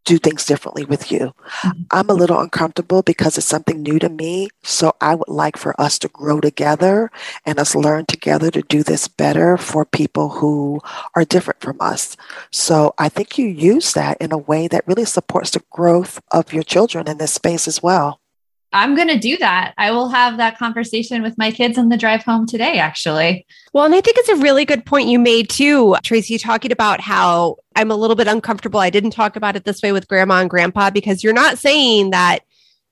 do 0.10 0.18
things 0.18 0.46
differently 0.46 0.86
with 0.86 1.12
you. 1.14 1.34
Mhm. 1.64 1.86
I'm 1.92 2.10
a 2.10 2.20
little 2.22 2.40
uncomfortable 2.40 3.02
because 3.04 3.38
it's 3.38 3.48
something 3.48 3.82
new 3.84 4.00
to 4.00 4.10
me. 4.10 4.50
So 4.64 4.94
I 5.02 5.16
would 5.16 5.30
like 5.30 5.58
for 5.58 5.80
us 5.80 6.00
to 6.00 6.10
grow 6.10 6.42
together 6.42 7.12
and 7.46 7.60
us 7.60 7.76
learn 7.76 8.06
together 8.06 8.50
to 8.52 8.62
do 8.64 8.84
this 8.84 9.08
better 9.08 9.58
for 9.58 9.86
people 9.86 10.30
who 10.42 10.82
are 11.16 11.26
different 11.26 11.62
from 11.62 11.78
us. 11.80 12.18
So 12.52 12.94
I 12.98 13.10
think 13.10 13.38
you 13.38 13.48
use 13.48 13.94
that 13.94 14.18
in 14.20 14.32
a 14.32 14.38
way 14.52 14.68
that 14.68 14.88
really 14.88 15.06
supports 15.06 15.52
the 15.52 15.64
growth 15.72 16.20
of 16.32 16.54
your 16.54 16.64
children 16.64 17.08
in 17.08 17.18
this 17.20 17.34
space 17.34 17.68
as 17.68 17.84
well. 17.84 18.20
I'm 18.72 18.96
going 18.96 19.08
to 19.08 19.18
do 19.18 19.38
that. 19.38 19.74
I 19.78 19.92
will 19.92 20.10
have 20.10 20.38
that 20.38 20.58
conversation 20.58 21.24
with 21.24 21.38
my 21.38 21.52
kids 21.52 21.78
on 21.78 21.90
the 21.90 21.98
drive 21.98 22.24
home 22.24 22.46
today, 22.46 22.78
actually. 22.78 23.48
Well, 23.74 23.86
and 23.86 23.96
I 23.96 24.02
think 24.02 24.18
it's 24.18 24.30
a 24.30 24.36
really 24.36 24.66
good 24.66 24.86
point 24.86 25.08
you 25.08 25.18
made 25.18 25.50
too, 25.50 25.96
Traci, 26.04 26.42
talking 26.42 26.72
about 26.72 27.02
how 27.02 27.58
I'm 27.76 27.90
a 27.90 27.96
little 27.96 28.16
bit 28.16 28.28
uncomfortable. 28.28 28.80
I 28.80 28.90
didn't 28.90 29.12
talk 29.12 29.36
about 29.36 29.56
it 29.56 29.66
this 29.66 29.82
way 29.82 29.92
with 29.92 30.08
grandma 30.08 30.42
and 30.42 30.50
grandpa 30.50 30.92
because 30.92 31.24
you're 31.24 31.34
not 31.34 31.58
saying 31.58 32.12
that 32.12 32.40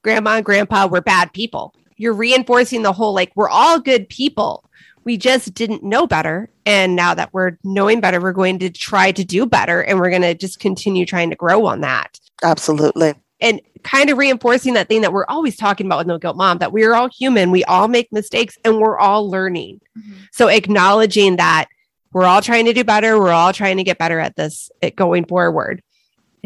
grandma 0.03 0.37
and 0.37 0.45
grandpa 0.45 0.87
were 0.87 1.01
bad 1.01 1.31
people. 1.33 1.75
You're 1.95 2.13
reinforcing 2.13 2.81
the 2.81 2.93
whole 2.93 3.13
like, 3.13 3.31
we're 3.35 3.49
all 3.49 3.79
good 3.79 4.09
people. 4.09 4.63
We 5.03 5.17
just 5.17 5.53
didn't 5.53 5.83
know 5.83 6.05
better. 6.05 6.49
And 6.65 6.95
now 6.95 7.13
that 7.13 7.33
we're 7.33 7.57
knowing 7.63 8.01
better, 8.01 8.19
we're 8.19 8.33
going 8.33 8.59
to 8.59 8.69
try 8.69 9.11
to 9.11 9.23
do 9.23 9.45
better 9.45 9.81
and 9.83 9.99
we're 9.99 10.09
going 10.09 10.21
to 10.23 10.33
just 10.33 10.59
continue 10.59 11.05
trying 11.05 11.29
to 11.29 11.35
grow 11.35 11.65
on 11.65 11.81
that. 11.81 12.19
Absolutely. 12.43 13.13
And 13.39 13.61
kind 13.83 14.09
of 14.09 14.17
reinforcing 14.17 14.73
that 14.73 14.87
thing 14.87 15.01
that 15.01 15.13
we're 15.13 15.25
always 15.27 15.55
talking 15.55 15.85
about 15.85 15.99
with 15.99 16.07
No 16.07 16.17
Guilt 16.17 16.37
Mom 16.37 16.57
that 16.57 16.71
we're 16.71 16.95
all 16.95 17.09
human, 17.09 17.51
we 17.51 17.63
all 17.65 17.87
make 17.87 18.11
mistakes, 18.11 18.57
and 18.65 18.79
we're 18.79 18.97
all 18.97 19.29
learning. 19.29 19.79
Mm-hmm. 19.97 20.13
So 20.31 20.47
acknowledging 20.47 21.35
that 21.37 21.67
we're 22.13 22.25
all 22.25 22.41
trying 22.41 22.65
to 22.65 22.73
do 22.73 22.83
better, 22.83 23.19
we're 23.19 23.31
all 23.31 23.53
trying 23.53 23.77
to 23.77 23.83
get 23.83 23.99
better 23.99 24.19
at 24.19 24.35
this 24.35 24.71
at 24.81 24.95
going 24.95 25.25
forward. 25.25 25.83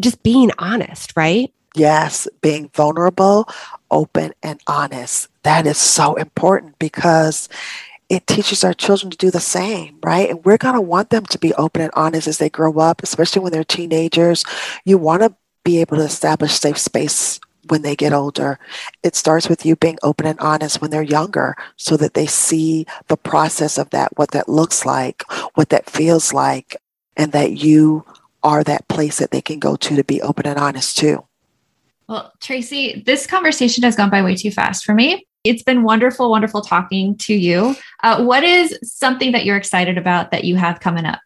Just 0.01 0.21
being 0.23 0.51
honest, 0.57 1.13
right? 1.15 1.53
Yes, 1.75 2.27
being 2.41 2.69
vulnerable, 2.73 3.47
open, 3.89 4.33
and 4.43 4.59
honest. 4.67 5.29
That 5.43 5.65
is 5.65 5.77
so 5.77 6.15
important 6.15 6.77
because 6.79 7.47
it 8.09 8.27
teaches 8.27 8.65
our 8.65 8.73
children 8.73 9.09
to 9.09 9.17
do 9.17 9.31
the 9.31 9.39
same, 9.39 9.97
right? 10.03 10.29
And 10.29 10.43
we're 10.43 10.57
going 10.57 10.75
to 10.75 10.81
want 10.81 11.11
them 11.11 11.25
to 11.27 11.39
be 11.39 11.53
open 11.53 11.81
and 11.81 11.91
honest 11.95 12.27
as 12.27 12.39
they 12.39 12.49
grow 12.49 12.77
up, 12.77 13.01
especially 13.01 13.41
when 13.41 13.53
they're 13.53 13.63
teenagers. 13.63 14.43
You 14.83 14.97
want 14.97 15.21
to 15.21 15.33
be 15.63 15.79
able 15.79 15.97
to 15.97 16.03
establish 16.03 16.53
safe 16.53 16.77
space 16.77 17.39
when 17.67 17.81
they 17.81 17.95
get 17.95 18.13
older. 18.13 18.59
It 19.03 19.15
starts 19.15 19.47
with 19.47 19.65
you 19.65 19.75
being 19.75 19.97
open 20.03 20.25
and 20.25 20.39
honest 20.39 20.81
when 20.81 20.91
they're 20.91 21.01
younger 21.01 21.55
so 21.77 21.97
that 21.97 22.13
they 22.13 22.25
see 22.25 22.85
the 23.07 23.17
process 23.17 23.77
of 23.77 23.89
that, 23.91 24.17
what 24.17 24.31
that 24.31 24.49
looks 24.49 24.85
like, 24.85 25.23
what 25.55 25.69
that 25.69 25.89
feels 25.89 26.33
like, 26.33 26.75
and 27.15 27.31
that 27.31 27.53
you 27.53 28.05
are 28.43 28.63
that 28.63 28.87
place 28.87 29.19
that 29.19 29.31
they 29.31 29.41
can 29.41 29.59
go 29.59 29.75
to 29.75 29.95
to 29.95 30.03
be 30.03 30.21
open 30.21 30.47
and 30.47 30.57
honest 30.57 30.97
too. 30.97 31.25
Well, 32.07 32.33
Traci, 32.41 33.05
this 33.05 33.27
conversation 33.27 33.83
has 33.83 33.95
gone 33.95 34.09
by 34.09 34.23
way 34.23 34.35
too 34.35 34.51
fast 34.51 34.83
for 34.83 34.93
me. 34.93 35.25
It's 35.43 35.63
been 35.63 35.83
wonderful, 35.83 36.29
wonderful 36.29 36.61
talking 36.61 37.15
to 37.17 37.33
you. 37.33 37.75
Uh, 38.03 38.23
what 38.23 38.43
is 38.43 38.77
something 38.83 39.31
that 39.31 39.45
you're 39.45 39.57
excited 39.57 39.97
about 39.97 40.31
that 40.31 40.43
you 40.43 40.55
have 40.55 40.79
coming 40.79 41.05
up? 41.05 41.19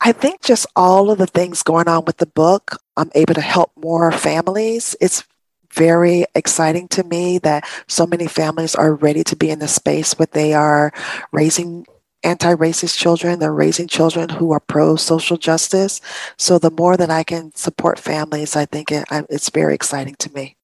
I 0.00 0.12
think 0.12 0.40
just 0.40 0.66
all 0.76 1.10
of 1.10 1.18
the 1.18 1.26
things 1.26 1.62
going 1.62 1.88
on 1.88 2.04
with 2.06 2.16
the 2.16 2.26
book, 2.26 2.78
I'm 2.96 3.10
able 3.14 3.34
to 3.34 3.40
help 3.40 3.72
more 3.76 4.10
families. 4.10 4.96
It's 5.00 5.24
very 5.72 6.24
exciting 6.34 6.88
to 6.88 7.04
me 7.04 7.38
that 7.38 7.68
so 7.86 8.06
many 8.06 8.26
families 8.26 8.74
are 8.74 8.94
ready 8.94 9.22
to 9.24 9.36
be 9.36 9.50
in 9.50 9.58
the 9.58 9.68
space 9.68 10.18
where 10.18 10.28
they 10.32 10.54
are 10.54 10.92
raising 11.32 11.86
anti-racist 12.22 12.98
children 12.98 13.38
they're 13.38 13.50
raising 13.50 13.88
children 13.88 14.28
who 14.28 14.50
are 14.52 14.60
pro-social 14.60 15.38
justice 15.38 16.02
so 16.36 16.58
the 16.58 16.70
more 16.70 16.94
that 16.94 17.08
i 17.08 17.22
can 17.22 17.50
support 17.54 17.98
families 17.98 18.56
i 18.56 18.66
think 18.66 18.92
it, 18.92 19.06
it's 19.30 19.48
very 19.48 19.74
exciting 19.74 20.14
to 20.16 20.30
me 20.34 20.54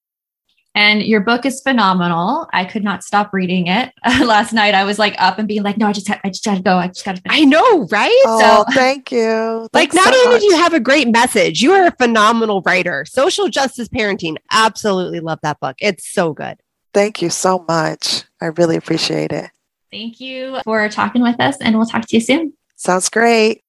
And 0.76 1.02
your 1.02 1.20
book 1.20 1.46
is 1.46 1.60
phenomenal. 1.62 2.46
I 2.52 2.66
could 2.66 2.84
not 2.84 3.02
stop 3.02 3.30
reading 3.32 3.66
it. 3.66 3.92
Last 4.22 4.52
night 4.52 4.74
I 4.74 4.84
was 4.84 4.98
like 4.98 5.14
up 5.18 5.38
and 5.38 5.48
being 5.48 5.62
like, 5.62 5.78
no, 5.78 5.86
I 5.86 5.92
just, 5.92 6.06
ha- 6.06 6.20
I 6.22 6.28
just 6.28 6.44
gotta 6.44 6.62
go. 6.62 6.76
I 6.76 6.88
just 6.88 7.04
gotta 7.04 7.20
finish. 7.22 7.40
I 7.40 7.44
know, 7.44 7.84
right? 7.90 8.22
oh 8.26 8.64
thank 8.72 9.10
you 9.10 9.68
like 9.72 9.90
Thanks 9.90 9.94
not 9.96 10.12
so 10.14 10.26
only 10.28 10.38
do 10.40 10.44
you 10.44 10.56
have 10.56 10.74
a 10.74 10.80
great 10.80 11.08
message, 11.08 11.62
you 11.62 11.72
are 11.72 11.86
a 11.86 11.92
phenomenal 11.92 12.62
writer. 12.62 13.04
Social 13.06 13.48
justice 13.48 13.88
parenting. 13.88 14.36
Absolutely 14.52 15.20
love 15.20 15.38
that 15.42 15.58
book. 15.60 15.76
It's 15.80 16.12
so 16.12 16.32
good. 16.34 16.58
thank 16.94 17.20
you 17.22 17.30
so 17.30 17.64
much 17.68 18.24
i 18.40 18.46
really 18.46 18.76
appreciate 18.76 19.32
it 19.32 19.50
Thank 19.90 20.20
you 20.20 20.58
for 20.64 20.88
talking 20.88 21.22
with 21.22 21.40
us 21.40 21.56
and 21.60 21.76
we'll 21.76 21.86
talk 21.86 22.06
to 22.06 22.16
you 22.16 22.20
soon. 22.20 22.52
sounds 22.76 23.08
great 23.08 23.62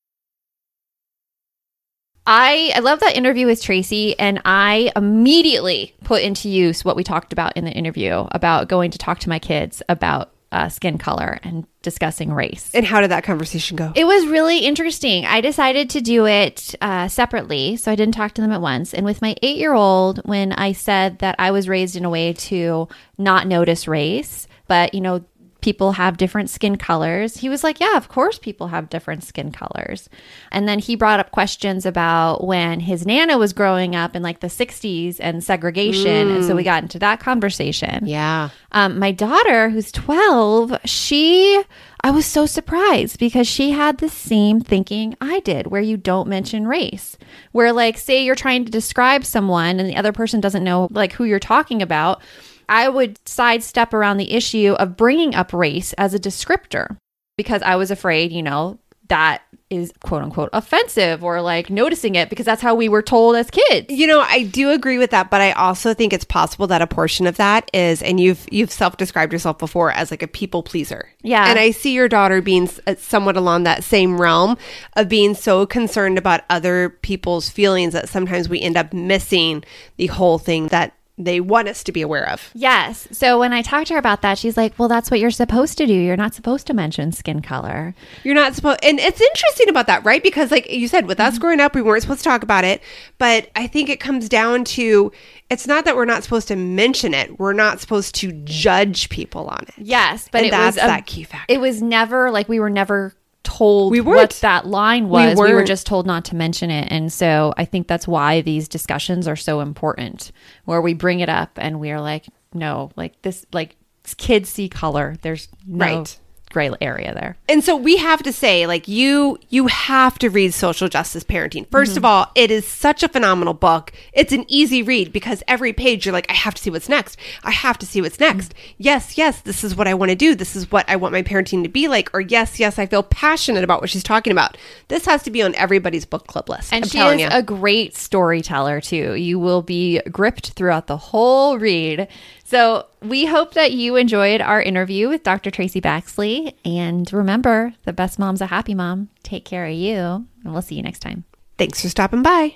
I, 2.27 2.73
I 2.75 2.79
love 2.79 2.99
that 2.99 3.15
interview 3.15 3.47
with 3.47 3.63
Traci, 3.63 4.13
and 4.19 4.41
I 4.43 4.91
immediately 4.97 5.95
put 6.03 6.21
into 6.21 6.49
use 6.49 6.83
what 6.83 6.97
we 6.97 7.03
talked 7.05 7.31
about 7.31 7.55
in 7.55 7.63
the 7.63 7.71
interview 7.71 8.27
about 8.31 8.67
going 8.67 8.91
to 8.91 8.97
talk 8.97 9.19
to 9.19 9.29
my 9.29 9.39
kids 9.39 9.81
about 9.87 10.31
uh, 10.51 10.67
skin 10.67 10.97
color 10.97 11.39
and 11.43 11.65
discussing 11.81 12.33
race. 12.33 12.69
And 12.73 12.85
how 12.85 12.99
did 12.99 13.11
that 13.11 13.23
conversation 13.23 13.77
go? 13.77 13.93
It 13.95 14.05
was 14.05 14.27
really 14.27 14.59
interesting. 14.59 15.25
I 15.25 15.39
decided 15.39 15.89
to 15.91 16.01
do 16.01 16.25
it 16.25 16.75
uh, 16.81 17.07
separately, 17.07 17.77
so 17.77 17.91
I 17.91 17.95
didn't 17.95 18.13
talk 18.13 18.33
to 18.33 18.41
them 18.41 18.51
at 18.51 18.61
once. 18.61 18.93
And 18.93 19.05
with 19.05 19.21
my 19.21 19.35
eight 19.41 19.57
year 19.57 19.73
old, 19.73 20.19
when 20.25 20.51
I 20.51 20.73
said 20.73 21.19
that 21.19 21.35
I 21.39 21.51
was 21.51 21.69
raised 21.69 21.95
in 21.95 22.03
a 22.03 22.09
way 22.09 22.33
to 22.33 22.89
not 23.17 23.47
notice 23.47 23.87
race, 23.87 24.47
but 24.67 24.93
you 24.93 25.01
know, 25.01 25.23
people 25.61 25.93
have 25.93 26.17
different 26.17 26.49
skin 26.49 26.77
colors, 26.77 27.37
he 27.37 27.49
was 27.49 27.63
like, 27.63 27.79
Yeah, 27.79 27.97
of 27.97 28.09
course, 28.09 28.37
people 28.39 28.67
have 28.67 28.89
different 28.89 29.23
skin 29.23 29.51
colors. 29.51 30.09
And 30.51 30.67
then 30.67 30.79
he 30.79 30.95
brought 30.95 31.19
up 31.19 31.31
questions 31.31 31.85
about 31.85 32.43
when 32.43 32.79
his 32.81 33.05
Nana 33.05 33.37
was 33.37 33.53
growing 33.53 33.95
up 33.95 34.15
in 34.15 34.21
like 34.21 34.39
the 34.39 34.47
60s 34.47 35.17
and 35.19 35.43
segregation. 35.43 36.29
And 36.29 36.45
so 36.45 36.55
we 36.55 36.63
got 36.63 36.83
into 36.83 36.99
that 36.99 37.19
conversation. 37.19 38.05
yeah. 38.05 38.49
Um, 38.73 38.99
my 38.99 39.11
daughter, 39.11 39.69
who's 39.69 39.91
12, 39.93 40.77
she, 40.85 41.63
I 42.03 42.11
was 42.11 42.25
so 42.25 42.45
surprised 42.45 43.17
because 43.17 43.47
she 43.47 43.71
had 43.71 43.97
the 43.97 44.09
same 44.09 44.59
thinking 44.59 45.15
I 45.21 45.39
did, 45.39 45.67
where 45.67 45.81
you 45.81 45.95
don't 45.95 46.27
mention 46.27 46.67
race. 46.67 47.17
Where, 47.53 47.71
like, 47.71 47.97
say 47.97 48.23
you're 48.23 48.35
trying 48.35 48.65
to 48.65 48.71
describe 48.71 49.23
someone 49.25 49.79
and 49.79 49.89
the 49.89 49.95
other 49.95 50.11
person 50.11 50.41
doesn't 50.41 50.65
know, 50.65 50.89
like, 50.91 51.13
who 51.13 51.23
you're 51.23 51.39
talking 51.39 51.81
about. 51.81 52.21
I 52.69 52.89
would 52.89 53.19
sidestep 53.27 53.93
around 53.93 54.17
the 54.17 54.33
issue 54.33 54.75
of 54.79 54.97
bringing 54.97 55.35
up 55.35 55.53
race 55.53 55.93
as 55.93 56.13
a 56.13 56.19
descriptor 56.19 56.97
because 57.37 57.61
I 57.61 57.75
was 57.75 57.91
afraid, 57.91 58.31
you 58.31 58.43
know, 58.43 58.79
that 59.09 59.41
is 59.69 59.91
quote 60.01 60.23
unquote 60.23 60.49
offensive 60.53 61.23
or 61.23 61.41
like 61.41 61.69
noticing 61.69 62.15
it 62.15 62.29
because 62.29 62.45
that's 62.45 62.61
how 62.61 62.73
we 62.73 62.87
were 62.87 63.01
told 63.01 63.35
as 63.35 63.49
kids. 63.49 63.87
You 63.89 64.07
know, 64.07 64.21
I 64.21 64.43
do 64.43 64.71
agree 64.71 64.97
with 64.97 65.11
that, 65.11 65.29
but 65.29 65.41
I 65.41 65.51
also 65.51 65.93
think 65.93 66.13
it's 66.13 66.23
possible 66.23 66.67
that 66.67 66.81
a 66.81 66.87
portion 66.87 67.27
of 67.27 67.37
that 67.37 67.69
is, 67.73 68.01
and 68.01 68.19
you've 68.19 68.45
you've 68.51 68.71
self-described 68.71 69.33
yourself 69.33 69.57
before 69.57 69.91
as 69.91 70.11
like 70.11 70.23
a 70.23 70.27
people 70.27 70.63
pleaser. 70.63 71.09
Yeah. 71.21 71.49
and 71.49 71.59
I 71.59 71.71
see 71.71 71.93
your 71.93 72.07
daughter 72.07 72.41
being 72.41 72.69
uh, 72.85 72.95
somewhat 72.97 73.35
along 73.35 73.63
that 73.63 73.83
same 73.83 74.19
realm 74.19 74.57
of 74.95 75.09
being 75.09 75.35
so 75.35 75.65
concerned 75.65 76.17
about 76.17 76.41
other 76.49 76.89
people's 76.89 77.49
feelings 77.49 77.93
that 77.93 78.09
sometimes 78.09 78.47
we 78.47 78.61
end 78.61 78.77
up 78.77 78.93
missing 78.93 79.63
the 79.97 80.07
whole 80.07 80.37
thing 80.37 80.67
that 80.69 80.96
they 81.17 81.39
want 81.39 81.67
us 81.67 81.83
to 81.83 81.91
be 81.91 82.01
aware 82.01 82.29
of. 82.29 82.51
Yes. 82.53 83.07
So 83.11 83.39
when 83.39 83.51
I 83.51 83.63
talked 83.63 83.87
to 83.87 83.93
her 83.93 83.99
about 83.99 84.21
that, 84.21 84.37
she's 84.37 84.55
like, 84.55 84.77
well, 84.77 84.87
that's 84.87 85.09
what 85.09 85.19
you're 85.19 85.31
supposed 85.31 85.77
to 85.79 85.87
do. 85.87 85.93
You're 85.93 86.15
not 86.15 86.35
supposed 86.35 86.67
to 86.67 86.73
mention 86.73 87.11
skin 87.11 87.41
color. 87.41 87.95
You're 88.23 88.35
not 88.35 88.53
supposed, 88.53 88.79
and 88.83 88.99
it's 88.99 89.19
interesting 89.19 89.69
about 89.69 89.87
that, 89.87 90.05
right? 90.05 90.21
Because, 90.21 90.51
like 90.51 90.69
you 90.69 90.87
said, 90.87 91.07
with 91.07 91.19
us 91.19 91.33
mm-hmm. 91.33 91.41
growing 91.41 91.59
up, 91.59 91.73
we 91.73 91.81
weren't 91.81 92.03
supposed 92.03 92.19
to 92.19 92.29
talk 92.29 92.43
about 92.43 92.63
it. 92.63 92.83
But 93.17 93.49
I 93.55 93.65
think 93.65 93.89
it 93.89 93.99
comes 93.99 94.29
down 94.29 94.63
to 94.65 95.11
it's 95.49 95.65
not 95.65 95.85
that 95.85 95.95
we're 95.95 96.05
not 96.05 96.23
supposed 96.23 96.47
to 96.49 96.55
mention 96.55 97.13
it; 97.13 97.39
we're 97.39 97.53
not 97.53 97.79
supposed 97.79 98.13
to 98.15 98.31
judge 98.43 99.09
people 99.09 99.47
on 99.47 99.63
it. 99.63 99.73
Yes. 99.77 100.29
But 100.31 100.39
and 100.39 100.47
it 100.47 100.51
that's 100.51 100.75
was 100.75 100.83
a- 100.83 100.87
that 100.87 101.07
key 101.07 101.23
factor. 101.23 101.51
It 101.51 101.59
was 101.59 101.81
never 101.81 102.29
like 102.29 102.47
we 102.47 102.59
were 102.59 102.69
never 102.69 103.15
told 103.47 103.91
We 103.91 104.01
what 104.01 104.31
that 104.41 104.67
line 104.67 105.07
was. 105.09 105.35
We, 105.35 105.41
were 105.41 105.55
weren't. 105.55 105.67
just 105.67 105.87
told 105.87 106.05
not 106.05 106.25
to 106.25 106.35
mention 106.35 106.69
it. 106.69 106.91
And 106.91 107.11
so 107.11 107.53
I 107.57 107.65
think 107.65 107.87
that's 107.87 108.07
why 108.07 108.41
these 108.41 108.67
discussions 108.67 109.27
are 109.27 109.37
so 109.37 109.61
important, 109.61 110.31
where 110.65 110.81
we 110.81 110.93
bring 110.93 111.21
it 111.21 111.29
up 111.29 111.51
and 111.55 111.79
we're 111.79 112.01
like, 112.01 112.25
no, 112.53 112.91
like 112.95 113.21
this, 113.21 113.45
like 113.53 113.75
kids 114.17 114.49
see 114.49 114.67
color. 114.69 115.15
There's 115.21 115.47
no 115.65 115.85
Right. 115.85 116.19
Gray 116.57 116.71
area 116.81 117.13
there. 117.13 117.37
And 117.47 117.63
so 117.63 117.75
we 117.75 117.97
have 117.97 118.23
to 118.23 118.33
say, 118.33 118.65
like 118.65 118.87
you, 118.87 119.37
you 119.49 119.67
have 119.67 120.17
to 120.17 120.29
read 120.31 120.55
Social 120.55 120.87
Justice 120.87 121.23
Parenting. 121.23 121.67
1st 121.67 121.91
of 121.91 121.95
mm-hmm. 121.97 122.05
all, 122.05 122.31
it 122.33 122.49
is 122.49 122.67
such 122.67 123.03
a 123.03 123.07
phenomenal 123.07 123.53
book. 123.53 123.93
It's 124.11 124.33
an 124.33 124.43
easy 124.47 124.81
read 124.81 125.13
because 125.13 125.43
every 125.47 125.71
page 125.71 126.03
you're 126.03 126.13
like, 126.13 126.25
I 126.31 126.33
have 126.33 126.55
to 126.55 126.61
see 126.63 126.71
what's 126.71 126.89
next. 126.89 127.19
I 127.43 127.51
have 127.51 127.77
to 127.77 127.85
see 127.85 128.01
what's 128.01 128.17
mm-hmm. 128.17 128.37
next. 128.37 128.55
Yes, 128.79 129.19
yes, 129.19 129.41
this 129.41 129.63
is 129.63 129.75
what 129.75 129.87
I 129.87 129.93
want 129.93 130.09
to 130.09 130.15
do. 130.15 130.33
This 130.33 130.55
is 130.55 130.71
what 130.71 130.89
I 130.89 130.95
want 130.95 131.13
my 131.13 131.21
parenting 131.21 131.61
to 131.61 131.69
be 131.69 131.87
like. 131.87 132.09
Or 132.15 132.21
yes, 132.21 132.59
yes, 132.59 132.79
I 132.79 132.87
feel 132.87 133.03
passionate 133.03 133.63
about 133.63 133.79
what 133.79 133.91
she's 133.91 134.01
talking 134.01 134.31
about. 134.31 134.57
This 134.87 135.05
has 135.05 135.21
to 135.23 135.29
be 135.29 135.43
on 135.43 135.53
everybody's 135.53 136.05
book 136.05 136.25
club 136.25 136.49
list. 136.49 136.73
And 136.73 136.85
I'm 136.85 136.89
she 136.89 136.97
telling 136.97 137.19
is 137.19 137.31
you. 137.31 137.37
a 137.37 137.43
great 137.43 137.95
storyteller 137.95 138.81
too. 138.81 139.13
You 139.13 139.37
will 139.37 139.61
be 139.61 140.01
gripped 140.11 140.53
throughout 140.53 140.87
the 140.87 140.97
whole 140.97 141.59
read. 141.59 142.07
So 142.47 142.85
we 143.01 143.25
hope 143.25 143.55
that 143.55 143.73
you 143.73 143.97
enjoyed 143.97 144.39
our 144.39 144.61
interview 144.61 145.09
with 145.09 145.21
Dr. 145.21 145.51
Traci 145.51 145.81
Baxley. 145.81 146.53
And 146.63 147.11
remember, 147.11 147.73
the 147.83 147.91
best 147.91 148.17
mom's 148.19 148.39
a 148.39 148.45
happy 148.45 148.73
mom. 148.73 149.09
Take 149.21 149.43
care 149.43 149.65
of 149.65 149.73
you. 149.73 149.99
And 150.45 150.53
we'll 150.53 150.61
see 150.61 150.75
you 150.75 150.81
next 150.81 150.99
time. 150.99 151.25
Thanks 151.57 151.81
for 151.81 151.89
stopping 151.89 152.23
by. 152.23 152.55